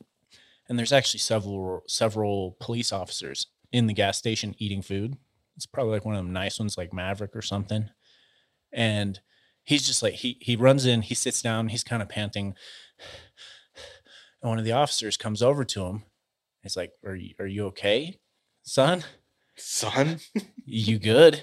[0.68, 5.16] And there's actually several several police officers in the gas station eating food.
[5.56, 7.90] It's probably like one of them nice ones, like Maverik or something.
[8.72, 9.18] And
[9.64, 12.54] he's just like he he runs in, he sits down, he's kind of panting.
[14.40, 16.04] And one of the officers comes over to him.
[16.62, 18.20] He's like, "Are you are you okay,
[18.62, 19.02] son?
[19.56, 20.20] son,
[20.64, 21.42] You good?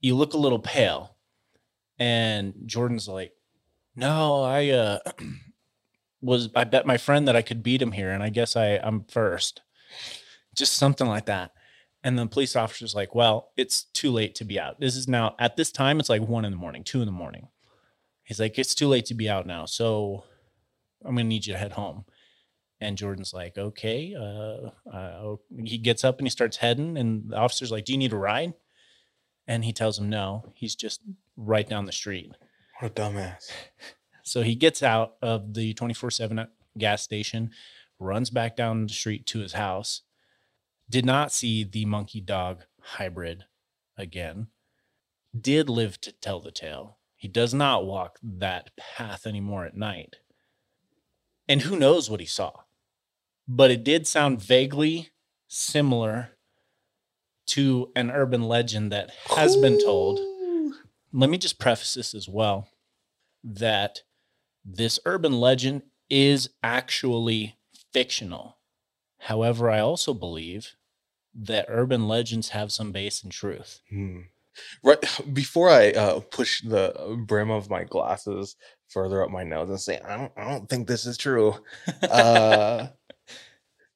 [0.00, 1.16] You look a little pale."
[1.98, 3.32] And Jordan's like,
[3.96, 4.98] "No, I uh
[6.20, 8.78] was I bet my friend that I could beat him here and I guess I
[8.82, 9.62] I'm first.
[10.54, 11.52] Just something like that."
[12.02, 14.80] And the police officer's like, "Well, it's too late to be out.
[14.80, 17.12] This is now at this time it's like 1 in the morning, 2 in the
[17.12, 17.48] morning."
[18.24, 19.66] He's like, "It's too late to be out now.
[19.66, 20.24] So
[21.04, 22.04] I'm going to need you to head home."
[22.80, 24.14] And Jordan's like, okay.
[24.18, 27.98] Uh, uh, he gets up and he starts heading, and the officer's like, do you
[27.98, 28.54] need a ride?
[29.46, 30.52] And he tells him no.
[30.54, 31.02] He's just
[31.36, 32.32] right down the street.
[32.78, 33.50] what a dumbass.
[34.22, 36.46] So he gets out of the 24 7
[36.78, 37.50] gas station,
[37.98, 40.02] runs back down the street to his house,
[40.90, 43.44] did not see the monkey dog hybrid
[43.96, 44.48] again,
[45.38, 46.98] did live to tell the tale.
[47.16, 50.16] He does not walk that path anymore at night.
[51.48, 52.52] And who knows what he saw?
[53.46, 55.10] But it did sound vaguely
[55.48, 56.30] similar
[57.46, 60.20] to an urban legend that has been told
[61.12, 62.68] let me just preface this as well
[63.42, 64.02] that
[64.64, 67.56] this urban legend is actually
[67.92, 68.58] fictional.
[69.18, 70.76] However, I also believe
[71.34, 73.80] that urban legends have some base in truth.
[73.90, 74.20] Hmm.
[74.82, 74.98] Right
[75.32, 78.56] before I uh, push the brim of my glasses
[78.88, 81.54] further up my nose and say, I don't, I don't think this is true.
[82.02, 82.88] Uh,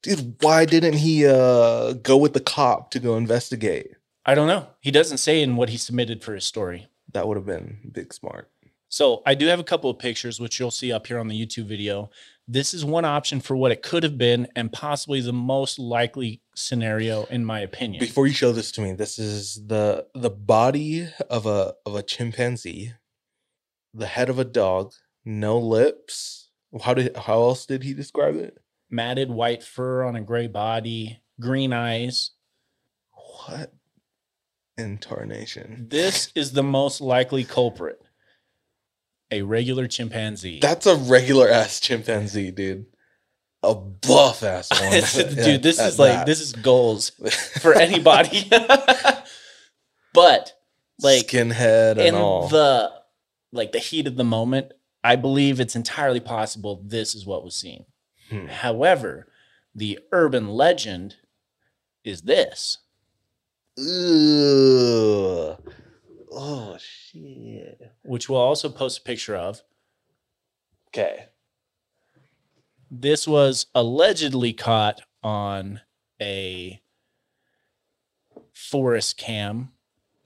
[0.03, 3.89] dude, why didn't he uh, go with the cop to go investigate?
[4.25, 4.69] I don't know.
[4.81, 6.89] He doesn't say in what he submitted for his story.
[7.13, 8.51] That would have been big smart.
[8.89, 11.47] So I do have a couple of pictures, which you'll see up here on the
[11.47, 12.11] YouTube video.
[12.47, 16.43] This is one option for what it could have been, and possibly the most likely
[16.55, 18.01] scenario, in my opinion.
[18.01, 22.03] Before you show this to me, this is the the body of a of a
[22.03, 22.93] chimpanzee,
[23.95, 24.93] the head of a dog,
[25.25, 26.51] no lips.
[26.83, 28.59] How did how else did he describe it?
[28.91, 32.33] Matted white fur on a gray body, green eyes.
[33.47, 33.73] What
[34.77, 35.87] in tarnation?
[35.89, 38.04] This is the most likely culprit.
[39.35, 40.61] A regular chimpanzee.
[40.61, 42.87] That's a regular ass chimpanzee, dude.
[43.65, 44.71] A buff ass
[45.17, 45.35] one.
[45.35, 46.27] Dude, this At is like that.
[46.27, 47.11] this is goals
[47.61, 48.49] for anybody.
[50.13, 50.53] but
[51.01, 52.47] like skinhead and in all.
[52.47, 52.93] the
[53.51, 54.71] like the heat of the moment,
[55.03, 57.87] I believe it's entirely possible this is what was seen.
[58.31, 58.47] Hmm.
[58.47, 59.27] However,
[59.75, 61.17] the urban legend
[62.05, 62.79] is this.
[63.79, 65.59] Ugh.
[66.37, 67.93] Oh shit.
[68.03, 69.63] which we'll also post a picture of.
[70.89, 71.27] Okay.
[72.91, 75.81] This was allegedly caught on
[76.21, 76.81] a
[78.53, 79.71] forest cam.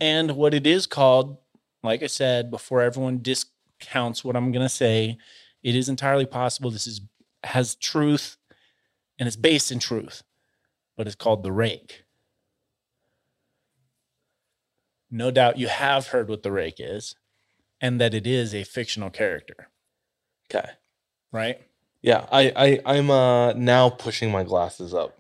[0.01, 1.39] And what it is called,
[1.83, 5.19] like I said, before everyone discounts what I'm going to say,
[5.63, 7.01] it is entirely possible this is
[7.45, 8.37] has truth
[9.19, 10.23] and it's based in truth,
[10.97, 12.05] but it's called The Rake.
[15.11, 17.15] No doubt you have heard what The Rake is
[17.81, 19.69] and that it is a fictional character,
[20.51, 20.69] Okay.
[21.33, 21.61] right?
[22.03, 25.19] Yeah, I, I I'm uh now pushing my glasses up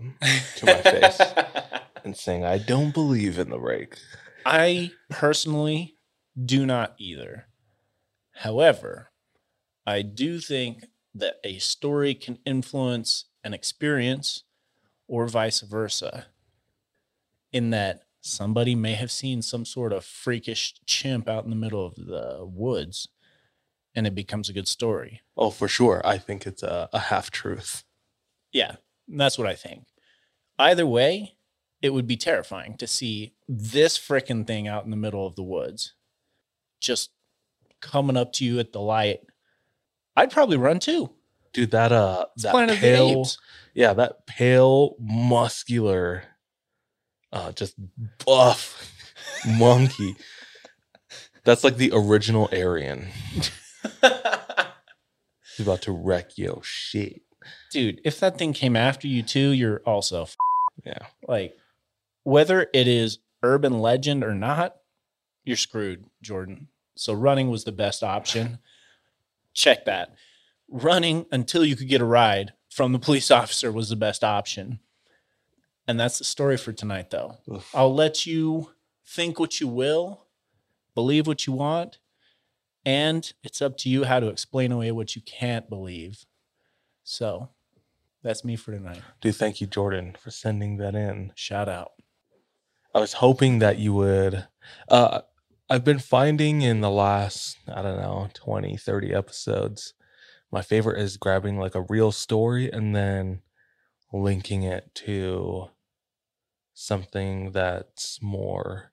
[0.56, 1.20] to my face
[2.04, 3.98] and saying I don't believe in the rake.
[4.46, 5.96] I personally
[6.42, 7.46] do not either.
[8.36, 9.10] However,
[9.86, 10.84] I do think
[11.14, 14.44] that a story can influence an experience
[15.08, 16.26] or vice versa,
[17.52, 21.84] in that somebody may have seen some sort of freakish chimp out in the middle
[21.84, 23.08] of the woods
[23.94, 25.22] and it becomes a good story.
[25.36, 26.00] Oh, for sure.
[26.04, 27.84] I think it's a, a half truth.
[28.52, 28.76] Yeah,
[29.08, 29.84] that's what I think.
[30.58, 31.36] Either way,
[31.82, 35.42] it would be terrifying to see this frickin' thing out in the middle of the
[35.42, 35.94] woods
[36.80, 37.10] just
[37.80, 39.20] coming up to you at the light.
[40.16, 41.10] I'd probably run too.
[41.52, 43.26] Dude, that uh that Planet of the pale
[43.74, 46.24] yeah, that pale, muscular,
[47.32, 47.74] uh just
[48.24, 48.92] buff
[49.46, 50.16] monkey.
[51.44, 53.08] That's like the original Aryan.
[55.56, 57.22] He's about to wreck your shit.
[57.72, 60.36] Dude, if that thing came after you too, you're also f-
[60.84, 61.06] Yeah.
[61.26, 61.56] like
[62.22, 64.76] whether it is urban legend or not,
[65.44, 66.68] you're screwed, Jordan.
[66.96, 68.58] So running was the best option.
[69.54, 70.14] Check that.
[70.68, 74.80] Running until you could get a ride from the police officer was the best option.
[75.88, 77.38] And that's the story for tonight though.
[77.50, 77.74] Oof.
[77.74, 78.70] I'll let you
[79.06, 80.26] think what you will,
[80.94, 81.98] believe what you want,
[82.84, 86.26] and it's up to you how to explain away what you can't believe.
[87.04, 87.48] So
[88.22, 89.00] that's me for tonight.
[89.20, 91.32] Dude, thank you, Jordan, for sending that in.
[91.34, 91.92] Shout out.
[92.94, 94.46] I was hoping that you would.
[94.88, 95.22] Uh,
[95.70, 99.94] I've been finding in the last, I don't know, 20, 30 episodes,
[100.50, 103.42] my favorite is grabbing like a real story and then
[104.12, 105.68] linking it to
[106.80, 108.92] something that's more,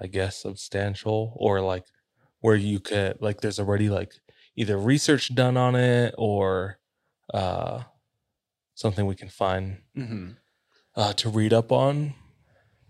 [0.00, 1.84] I guess, substantial or like
[2.40, 4.12] where you could, like, there's already like
[4.56, 6.78] either research done on it or
[7.32, 7.82] uh,
[8.74, 10.30] something we can find Mm-hmm.
[10.96, 12.14] uh, to read up on.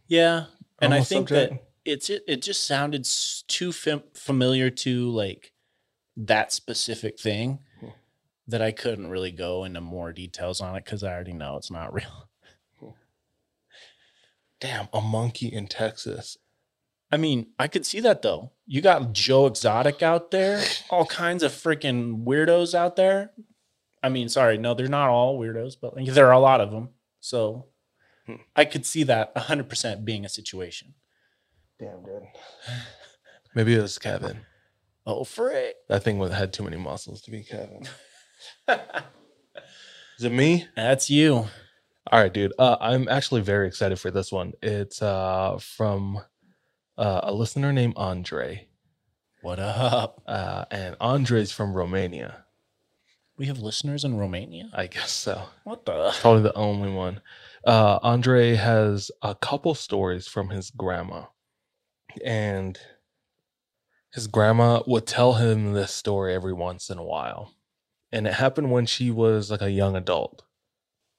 [0.06, 0.46] Yeah,
[0.80, 1.52] and I think subject.
[1.52, 3.06] that it's it, it just sounded
[3.48, 5.52] too fam- familiar to like
[6.16, 7.88] that specific thing Hmm.
[8.46, 11.70] that I couldn't really go into more details on it because I already know it's
[11.70, 12.28] not real.
[14.64, 16.38] Damn, a monkey in Texas.
[17.12, 18.52] I mean, I could see that though.
[18.66, 23.32] You got Joe Exotic out there, all kinds of freaking weirdos out there.
[24.02, 26.70] I mean, sorry, no, they're not all weirdos, but like, there are a lot of
[26.70, 26.90] them.
[27.20, 27.66] So
[28.26, 28.36] Hmm.
[28.56, 30.94] I could see that 100% being a situation.
[31.78, 32.22] Damn, dude.
[33.54, 34.40] Maybe it was Kevin.
[35.06, 35.76] Oh, frick.
[35.88, 37.86] That thing had too many muscles to be Kevin.
[40.18, 40.66] Is it me?
[40.74, 41.48] That's you.
[42.12, 42.52] All right, dude.
[42.58, 44.52] Uh, I'm actually very excited for this one.
[44.62, 46.18] It's uh, from
[46.98, 48.68] uh, a listener named Andre.
[49.42, 50.22] What up?
[50.26, 52.44] Uh, and Andre's from Romania.
[53.36, 54.70] We have listeners in Romania?
[54.72, 55.42] I guess so.
[55.64, 56.14] What the?
[56.20, 57.20] Probably the only one.
[57.66, 61.24] Uh, Andre has a couple stories from his grandma,
[62.24, 62.78] and
[64.12, 67.54] his grandma would tell him this story every once in a while.
[68.12, 70.42] And it happened when she was like a young adult,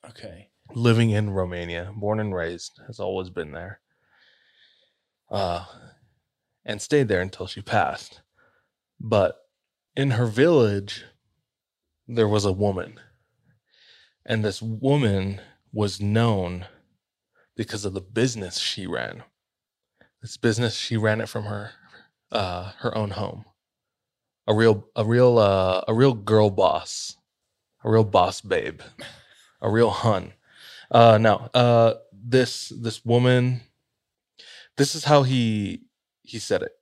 [0.07, 0.49] Okay.
[0.73, 3.79] Living in Romania, born and raised, has always been there,
[5.29, 5.65] uh,
[6.65, 8.21] and stayed there until she passed.
[8.99, 9.35] But
[9.95, 11.05] in her village,
[12.07, 12.99] there was a woman,
[14.25, 15.41] and this woman
[15.71, 16.65] was known
[17.55, 19.23] because of the business she ran.
[20.21, 21.71] This business she ran it from her
[22.31, 23.45] uh, her own home.
[24.47, 27.17] A real a real uh, a real girl boss,
[27.83, 28.81] a real boss babe,
[29.61, 30.33] a real hun.
[30.91, 33.61] Uh, no, uh, this this woman.
[34.77, 35.83] This is how he
[36.21, 36.73] he said it,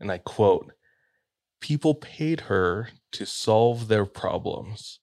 [0.00, 0.72] and I quote:
[1.60, 5.00] "People paid her to solve their problems.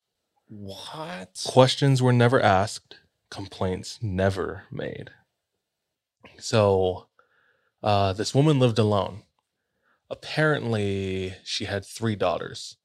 [0.48, 1.42] What?
[1.46, 3.00] Questions were never asked,
[3.30, 5.12] complaints never made."
[6.38, 7.08] So,
[7.84, 9.24] uh, this woman lived alone.
[10.10, 12.78] Apparently, she had three daughters,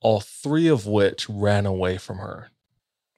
[0.00, 2.50] all three of which ran away from her,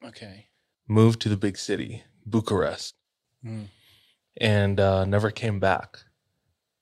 [0.04, 0.48] Okay.
[0.88, 2.94] Moved to the big city, Bucharest,
[3.42, 3.64] Hmm.
[4.40, 5.98] and uh, never came back.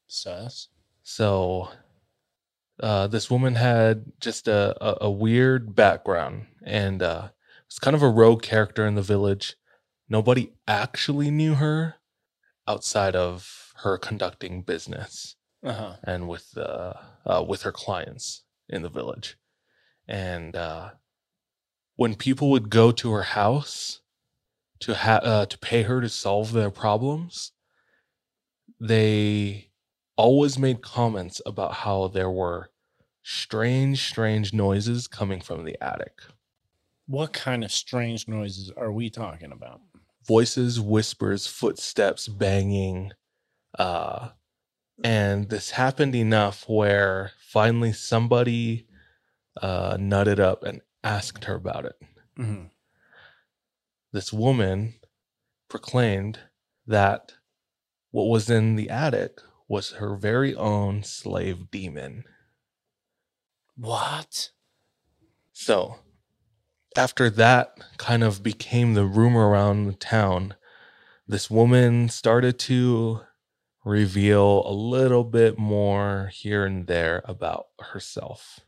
[0.09, 0.69] Sus.
[1.03, 1.69] So,
[2.81, 7.29] uh, this woman had just a, a, a weird background and uh,
[7.69, 9.57] was kind of a rogue character in the village.
[10.09, 11.97] nobody actually knew her
[12.69, 15.35] outside of her conducting business
[15.65, 15.97] Uh-huh.
[16.05, 16.93] and with uh,
[17.25, 19.37] uh, with her clients in the village.
[20.07, 20.91] And uh,
[21.97, 24.01] when people would go to her house
[24.81, 27.53] to ha- uh, to pay her to solve their problems,
[28.79, 29.71] they
[30.17, 32.71] always made comments about how there were
[33.23, 36.21] strange, strange noises coming from the attic.
[37.07, 39.81] What kind of strange noises are we talking about?
[40.27, 43.13] Voices, whispers, footsteps, banging.
[43.79, 44.31] Uh,
[45.05, 48.87] and this happened enough where finally somebody
[49.61, 51.97] uh, nutted up and asked her about it.
[52.37, 52.71] Mhm.
[54.13, 55.01] This woman
[55.69, 56.41] proclaimed
[56.87, 57.35] that
[58.11, 62.25] what was in the attic was her very own slave demon.
[63.77, 64.51] What?
[65.53, 66.01] So,
[66.97, 70.55] after that kind of became the rumor around the town,
[71.27, 73.21] this woman started to
[73.85, 78.61] reveal a little bit more here and there about herself.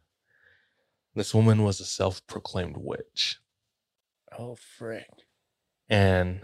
[1.18, 3.40] This woman was a self proclaimed witch.
[4.38, 5.08] Oh, frick.
[5.88, 6.42] And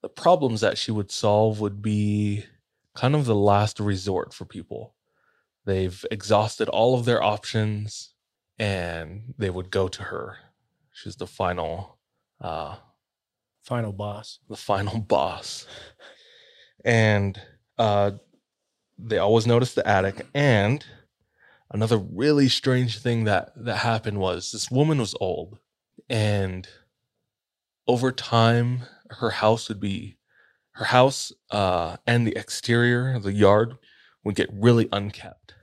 [0.00, 2.44] the problems that she would solve would be
[2.94, 4.94] kind of the last resort for people.
[5.64, 8.14] They've exhausted all of their options
[8.60, 10.36] and they would go to her.
[10.92, 11.98] She's the final
[12.40, 12.76] uh
[13.64, 14.38] Final boss.
[14.48, 15.66] the final boss.
[16.84, 17.40] And
[17.76, 18.12] uh
[18.96, 20.86] they always noticed the attic and
[21.72, 25.58] another really strange thing that that happened was this woman was old
[26.08, 26.68] and
[27.88, 30.16] over time her house would be
[30.72, 33.76] her house uh and the exterior of the yard
[34.24, 35.54] would get really unkept.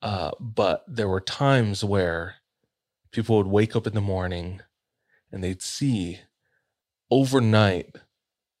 [0.00, 2.36] Uh but there were times where
[3.12, 4.60] people would wake up in the morning
[5.30, 6.20] and they'd see
[7.10, 7.96] overnight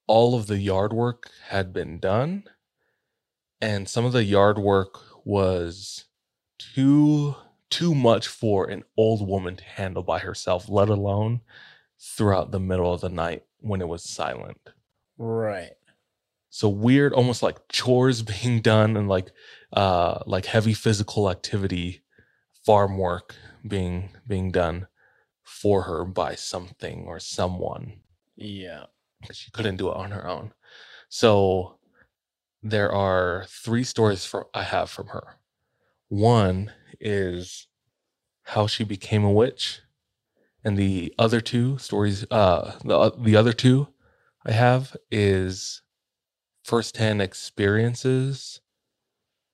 [0.06, 2.44] all of the yard work had been done
[3.60, 6.04] and some of the yard work was
[6.74, 7.34] too
[7.70, 11.40] too much for an old woman to handle by herself let alone
[11.98, 14.58] throughout the middle of the night when it was silent
[15.18, 15.72] Right.
[16.50, 19.30] so weird almost like chores being done and like
[19.72, 22.02] uh like heavy physical activity
[22.66, 23.34] farm work
[23.66, 24.86] being being done
[25.42, 28.00] for her by something or someone
[28.36, 28.86] Yeah.
[29.32, 30.52] she couldn't do it on her own.
[31.08, 31.78] So
[32.62, 35.36] there are three stories for I have from her.
[36.12, 37.68] One is
[38.42, 39.80] how she became a witch,
[40.62, 43.88] and the other two stories, uh, the the other two
[44.44, 45.80] I have is
[46.64, 48.60] firsthand experiences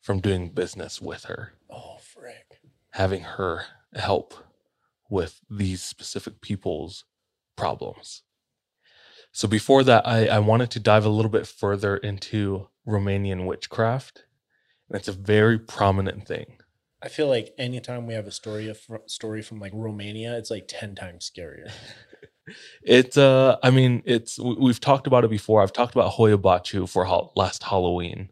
[0.01, 2.61] from doing business with her, Oh, frick.
[2.91, 4.35] having her help
[5.09, 7.05] with these specific people's
[7.55, 8.23] problems.
[9.31, 14.25] So before that, I, I wanted to dive a little bit further into Romanian witchcraft.
[14.89, 16.57] And it's a very prominent thing.
[17.03, 20.64] I feel like anytime we have a story of story from like Romania, it's like
[20.68, 21.70] ten times scarier.
[22.82, 25.61] It's uh I mean, it's we- we've talked about it before.
[25.62, 28.30] I've talked about Hoia Baciu for hol- last Halloween.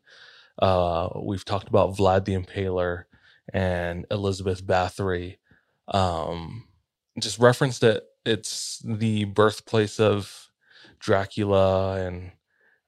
[0.58, 3.04] Uh we've talked about Vlad the Impaler
[3.52, 5.36] and Elizabeth Bathory.
[5.88, 6.64] Um
[7.20, 10.48] just referenced that it's the birthplace of
[10.98, 12.32] Dracula and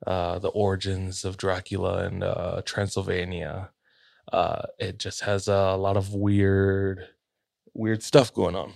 [0.06, 3.70] uh the origins of Dracula and uh Transylvania.
[4.32, 7.08] Uh it just has a lot of weird
[7.74, 8.74] weird stuff going on.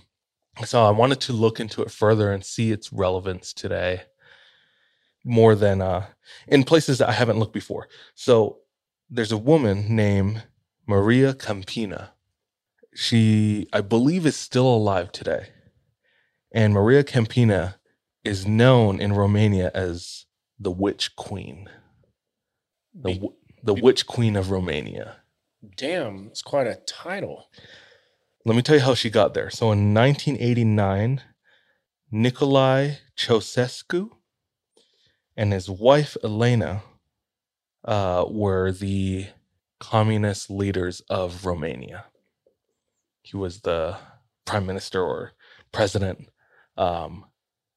[0.65, 4.03] So I wanted to look into it further and see its relevance today
[5.23, 6.05] more than uh,
[6.47, 7.87] in places that I haven't looked before.
[8.15, 8.59] So
[9.09, 10.43] there's a woman named
[10.87, 12.11] Maria Campina.
[12.93, 15.47] She, I believe, is still alive today.
[16.51, 17.75] And Maria Campina
[18.23, 20.25] is known in Romania as
[20.63, 21.69] the Witch Queen,
[22.93, 23.29] the, Be-
[23.63, 25.17] the Witch Queen of Romania.
[25.77, 27.49] Damn, it's quite a title.
[28.45, 29.49] Let me tell you how she got there.
[29.49, 31.21] So in 1989,
[32.13, 34.09] Nicolae Ceausescu
[35.37, 36.83] and his wife Elena
[37.85, 39.27] uh, were the
[39.79, 42.05] communist leaders of Romania.
[43.21, 43.97] He was the
[44.45, 45.31] prime minister or
[45.71, 46.29] president.
[46.77, 47.25] Um,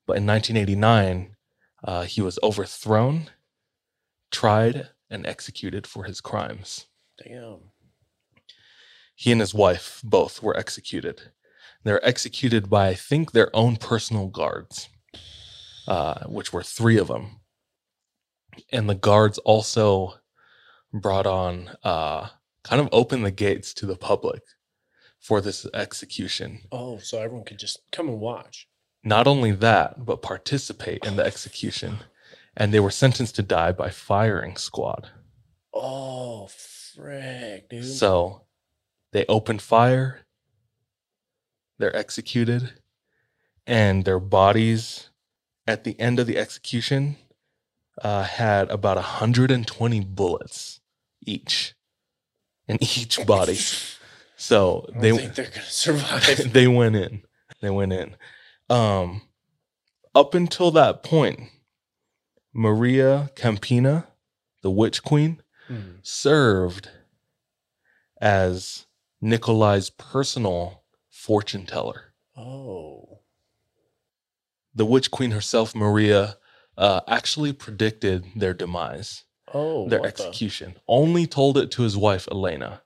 [0.07, 1.36] but in 1989,
[1.87, 3.31] uh, he was overthrown,
[4.31, 6.87] tried, and executed for his crimes
[7.25, 7.71] Damn.
[9.15, 11.31] he and his wife both were executed.
[11.85, 14.89] They're executed by, I think, their own personal guards,
[15.87, 17.41] uh, which were three of them.
[18.73, 20.15] And the guards also
[20.93, 22.31] brought on, uh,
[22.65, 24.43] kind of opened the gates to the public
[25.21, 26.63] for this execution.
[26.73, 28.67] Oh, so everyone could just come and watch.
[29.07, 31.99] Not only that, but participate in the execution.
[32.57, 35.11] And they were sentenced to die by firing squad.
[35.73, 37.85] Oh, frick, dude.
[37.85, 38.43] So
[39.13, 40.23] they open fire,
[41.79, 42.73] they're executed,
[43.65, 45.11] and their bodies
[45.69, 47.15] at the end of the execution
[48.03, 50.81] uh, had about 120 bullets
[51.25, 51.77] each
[52.67, 53.59] in each body.
[54.39, 56.53] So they think they're gonna survive.
[56.53, 57.23] they went in.
[57.63, 58.17] They went in.
[58.69, 59.23] Um,
[60.15, 61.41] up until that point,
[62.53, 64.09] Maria Campina,
[64.63, 65.99] the witch queen, Mhm.
[66.07, 66.91] served
[68.21, 68.87] as
[69.21, 72.15] Nikolai's personal fortune teller.
[72.37, 73.21] Oh,
[74.75, 76.37] The witch queen herself, Maria,
[76.77, 80.79] uh, actually predicted their demise, oh, their what the- execution.
[80.87, 82.83] Only told it to his wife, Elena.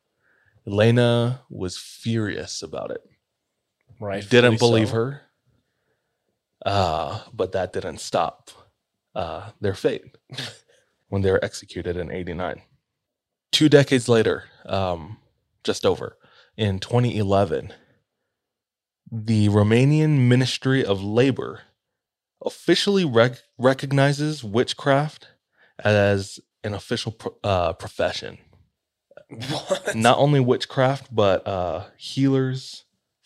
[0.65, 3.03] Elena was furious about it.
[3.99, 4.27] Right.
[4.31, 4.95] didn't believe so.
[4.95, 5.30] her.
[6.65, 8.51] Uh, but that didn't stop
[9.15, 10.17] uh, their fate
[11.09, 12.63] when they were executed in 89.
[13.53, 15.19] Two decades later, um,
[15.65, 16.17] just over,
[16.57, 17.73] in 2011,
[19.11, 21.63] the Romanian Ministry of Labor
[22.45, 25.29] officially rec- recognizes witchcraft
[25.83, 28.39] as an official pro- uh, profession.
[29.29, 29.95] What?
[29.95, 32.85] Not only witchcraft, but uh, healers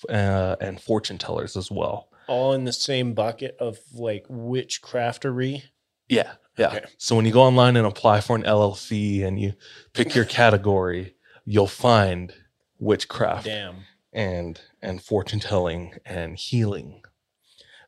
[0.08, 2.08] uh, and fortune tellers as well.
[2.26, 5.62] All in the same bucket of like witchcraftery.
[6.08, 6.68] Yeah, yeah.
[6.68, 6.84] Okay.
[6.98, 9.54] So when you go online and apply for an LLC and you
[9.92, 11.14] pick your category,
[11.44, 12.32] you'll find
[12.78, 13.76] witchcraft Damn.
[14.12, 17.02] and and fortune telling and healing.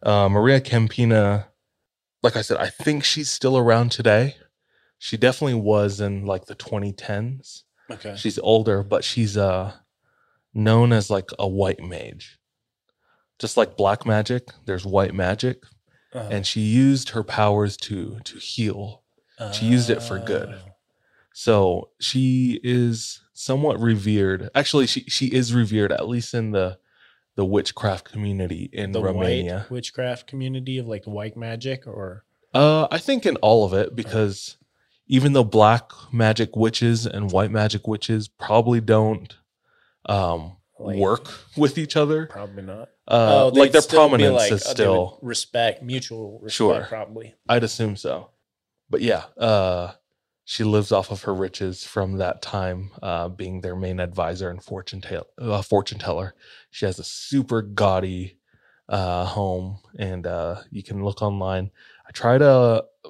[0.03, 1.47] Uh, Maria Campina,
[2.23, 4.37] like I said, I think she's still around today.
[4.99, 7.63] She definitely was in like the 2010s.
[7.91, 8.15] Okay.
[8.17, 9.75] She's older, but she's uh
[10.55, 12.39] known as like a white mage.
[13.39, 15.63] Just like black magic, there's white magic,
[16.15, 19.03] Uh, and she used her powers to to heal.
[19.53, 20.49] she used it for good.
[20.51, 20.71] oh.
[21.35, 24.49] So she is somewhat revered.
[24.55, 26.79] Actually, she she is revered at least in the
[27.35, 29.59] the witchcraft community in The Romania.
[29.59, 32.25] white witchcraft community of like white magic or
[32.55, 34.57] Uh, I think in all of it because
[35.07, 39.37] even though black magic witches and white magic witches probably don't
[40.09, 42.91] um, Like- work with each other, probably not.
[43.09, 45.19] uh, they'd like their prominence like- is uh, still.
[45.23, 46.87] respect, mutual respect, Sure.
[46.89, 47.35] probably.
[47.49, 48.31] I'd assume so,
[48.91, 49.93] but yeah, uh,
[50.45, 54.63] she lives off of her riches from that time, uh, being their main advisor and
[54.63, 56.35] fortune tell- uh, fortune teller.
[56.71, 58.39] She has a super gaudy
[58.89, 61.71] uh, home, and uh, you can look online.
[62.07, 62.43] I tried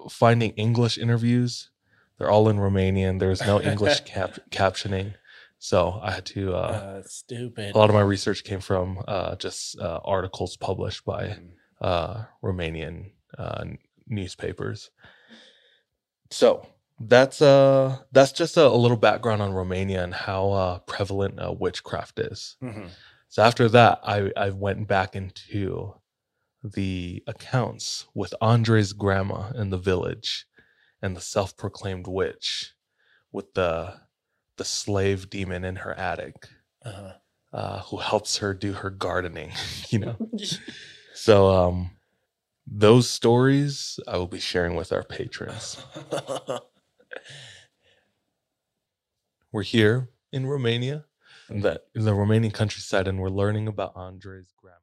[0.09, 1.69] finding English interviews.
[2.17, 3.19] They're all in Romanian.
[3.21, 5.15] There's no English cap- captioning,
[5.71, 6.43] so I had to.
[6.55, 7.75] Uh, Uh, stupid.
[7.75, 11.23] a lot of my research came from uh, just uh, articles published by
[11.81, 12.97] uh, Romanian
[13.43, 13.65] uh,
[14.07, 14.91] newspapers.
[16.31, 16.67] So
[16.99, 21.53] that's uh that's just a, a little background on Romania and how uh, prevalent uh,
[21.53, 22.57] witchcraft is.
[22.63, 22.89] Mhm.
[23.29, 25.95] So after that, I I went back into
[26.77, 30.47] the accounts with Andre's grandma in the village
[31.03, 32.73] and the self-proclaimed witch
[33.31, 34.01] with the
[34.57, 36.49] the slave demon in her attic
[36.85, 37.13] Uh-huh.
[37.53, 39.53] uh, who helps her do her gardening,
[39.91, 40.17] you know.
[41.15, 41.91] So um
[42.67, 45.79] those stories I will be sharing with our patrons.
[49.53, 51.05] We're here in Romania,
[51.49, 54.77] in the, in the Romanian countryside, and we're learning about Andre's grandma.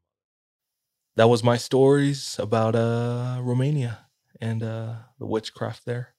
[1.15, 4.07] That was my stories about uh Romania
[4.41, 6.15] and uh the witchcraft there.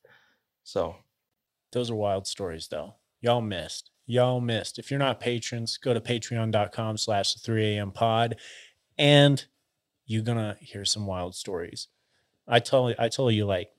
[0.62, 0.96] So
[1.72, 2.94] Those are wild stories, though.
[3.24, 3.90] Y'all missed.
[4.04, 4.78] Y'all missed.
[4.78, 7.90] If you're not patrons, go to patreon.com slash 3 a.m.
[7.90, 8.36] pod
[8.98, 9.42] and
[10.04, 11.88] you're gonna hear some wild stories.
[12.46, 13.70] I tell I tell you like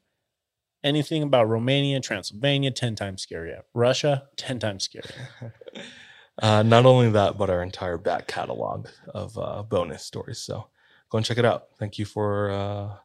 [0.84, 3.60] anything about Romania, Transylvania, 10 times scarier.
[3.76, 5.52] Russia, 10 times scarier.
[6.42, 10.40] uh not only that, but our entire back catalog of uh bonus stories.
[10.40, 10.70] So
[11.12, 11.68] go and check it out.
[11.78, 12.96] Thank you for uh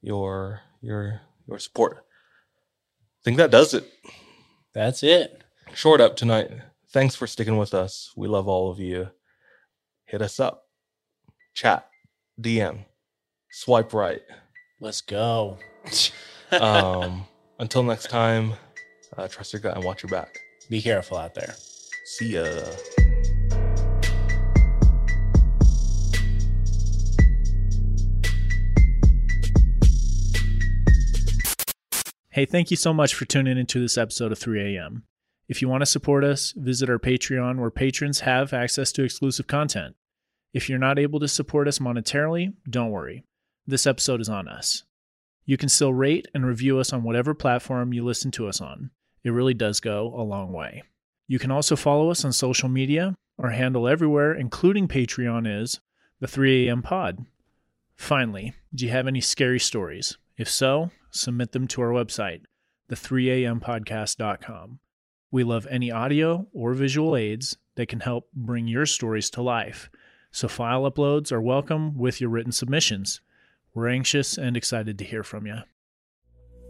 [0.00, 1.98] your your your support.
[1.98, 3.84] I think that does it.
[4.72, 5.43] That's it.
[5.74, 6.50] Short up tonight.
[6.90, 8.12] Thanks for sticking with us.
[8.16, 9.10] We love all of you.
[10.06, 10.64] Hit us up,
[11.54, 11.88] chat,
[12.40, 12.84] DM,
[13.50, 14.22] swipe right.
[14.80, 15.58] Let's go.
[16.52, 17.26] Um,
[17.58, 18.52] until next time,
[19.16, 20.38] uh, trust your gut and watch your back.
[20.70, 21.52] Be careful out there.
[22.04, 22.44] See ya.
[32.30, 35.04] Hey, thank you so much for tuning into this episode of 3 a.m.
[35.48, 39.46] If you want to support us, visit our Patreon where patrons have access to exclusive
[39.46, 39.94] content.
[40.52, 43.24] If you're not able to support us monetarily, don't worry.
[43.66, 44.84] this episode is on us.
[45.46, 48.90] You can still rate and review us on whatever platform you listen to us on.
[49.22, 50.82] It really does go a long way.
[51.26, 53.14] You can also follow us on social media.
[53.38, 55.80] Our handle everywhere, including Patreon, is
[56.20, 56.82] the 3 a.m.
[56.82, 57.24] pod.
[57.96, 60.16] Finally, do you have any scary stories?
[60.36, 62.42] If so, submit them to our website,
[62.90, 64.78] the3ampodcast.com.
[65.34, 69.90] We love any audio or visual aids that can help bring your stories to life.
[70.30, 73.20] So file uploads are welcome with your written submissions.
[73.74, 75.56] We're anxious and excited to hear from you.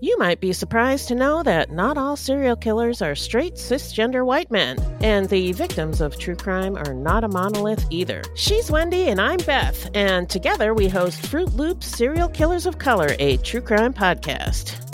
[0.00, 4.50] You might be surprised to know that not all serial killers are straight cisgender white
[4.50, 8.22] men, and the victims of true crime are not a monolith either.
[8.34, 13.14] She's Wendy, and I'm Beth, and together we host Fruit Loops Serial Killers of Color,
[13.18, 14.93] a true crime podcast.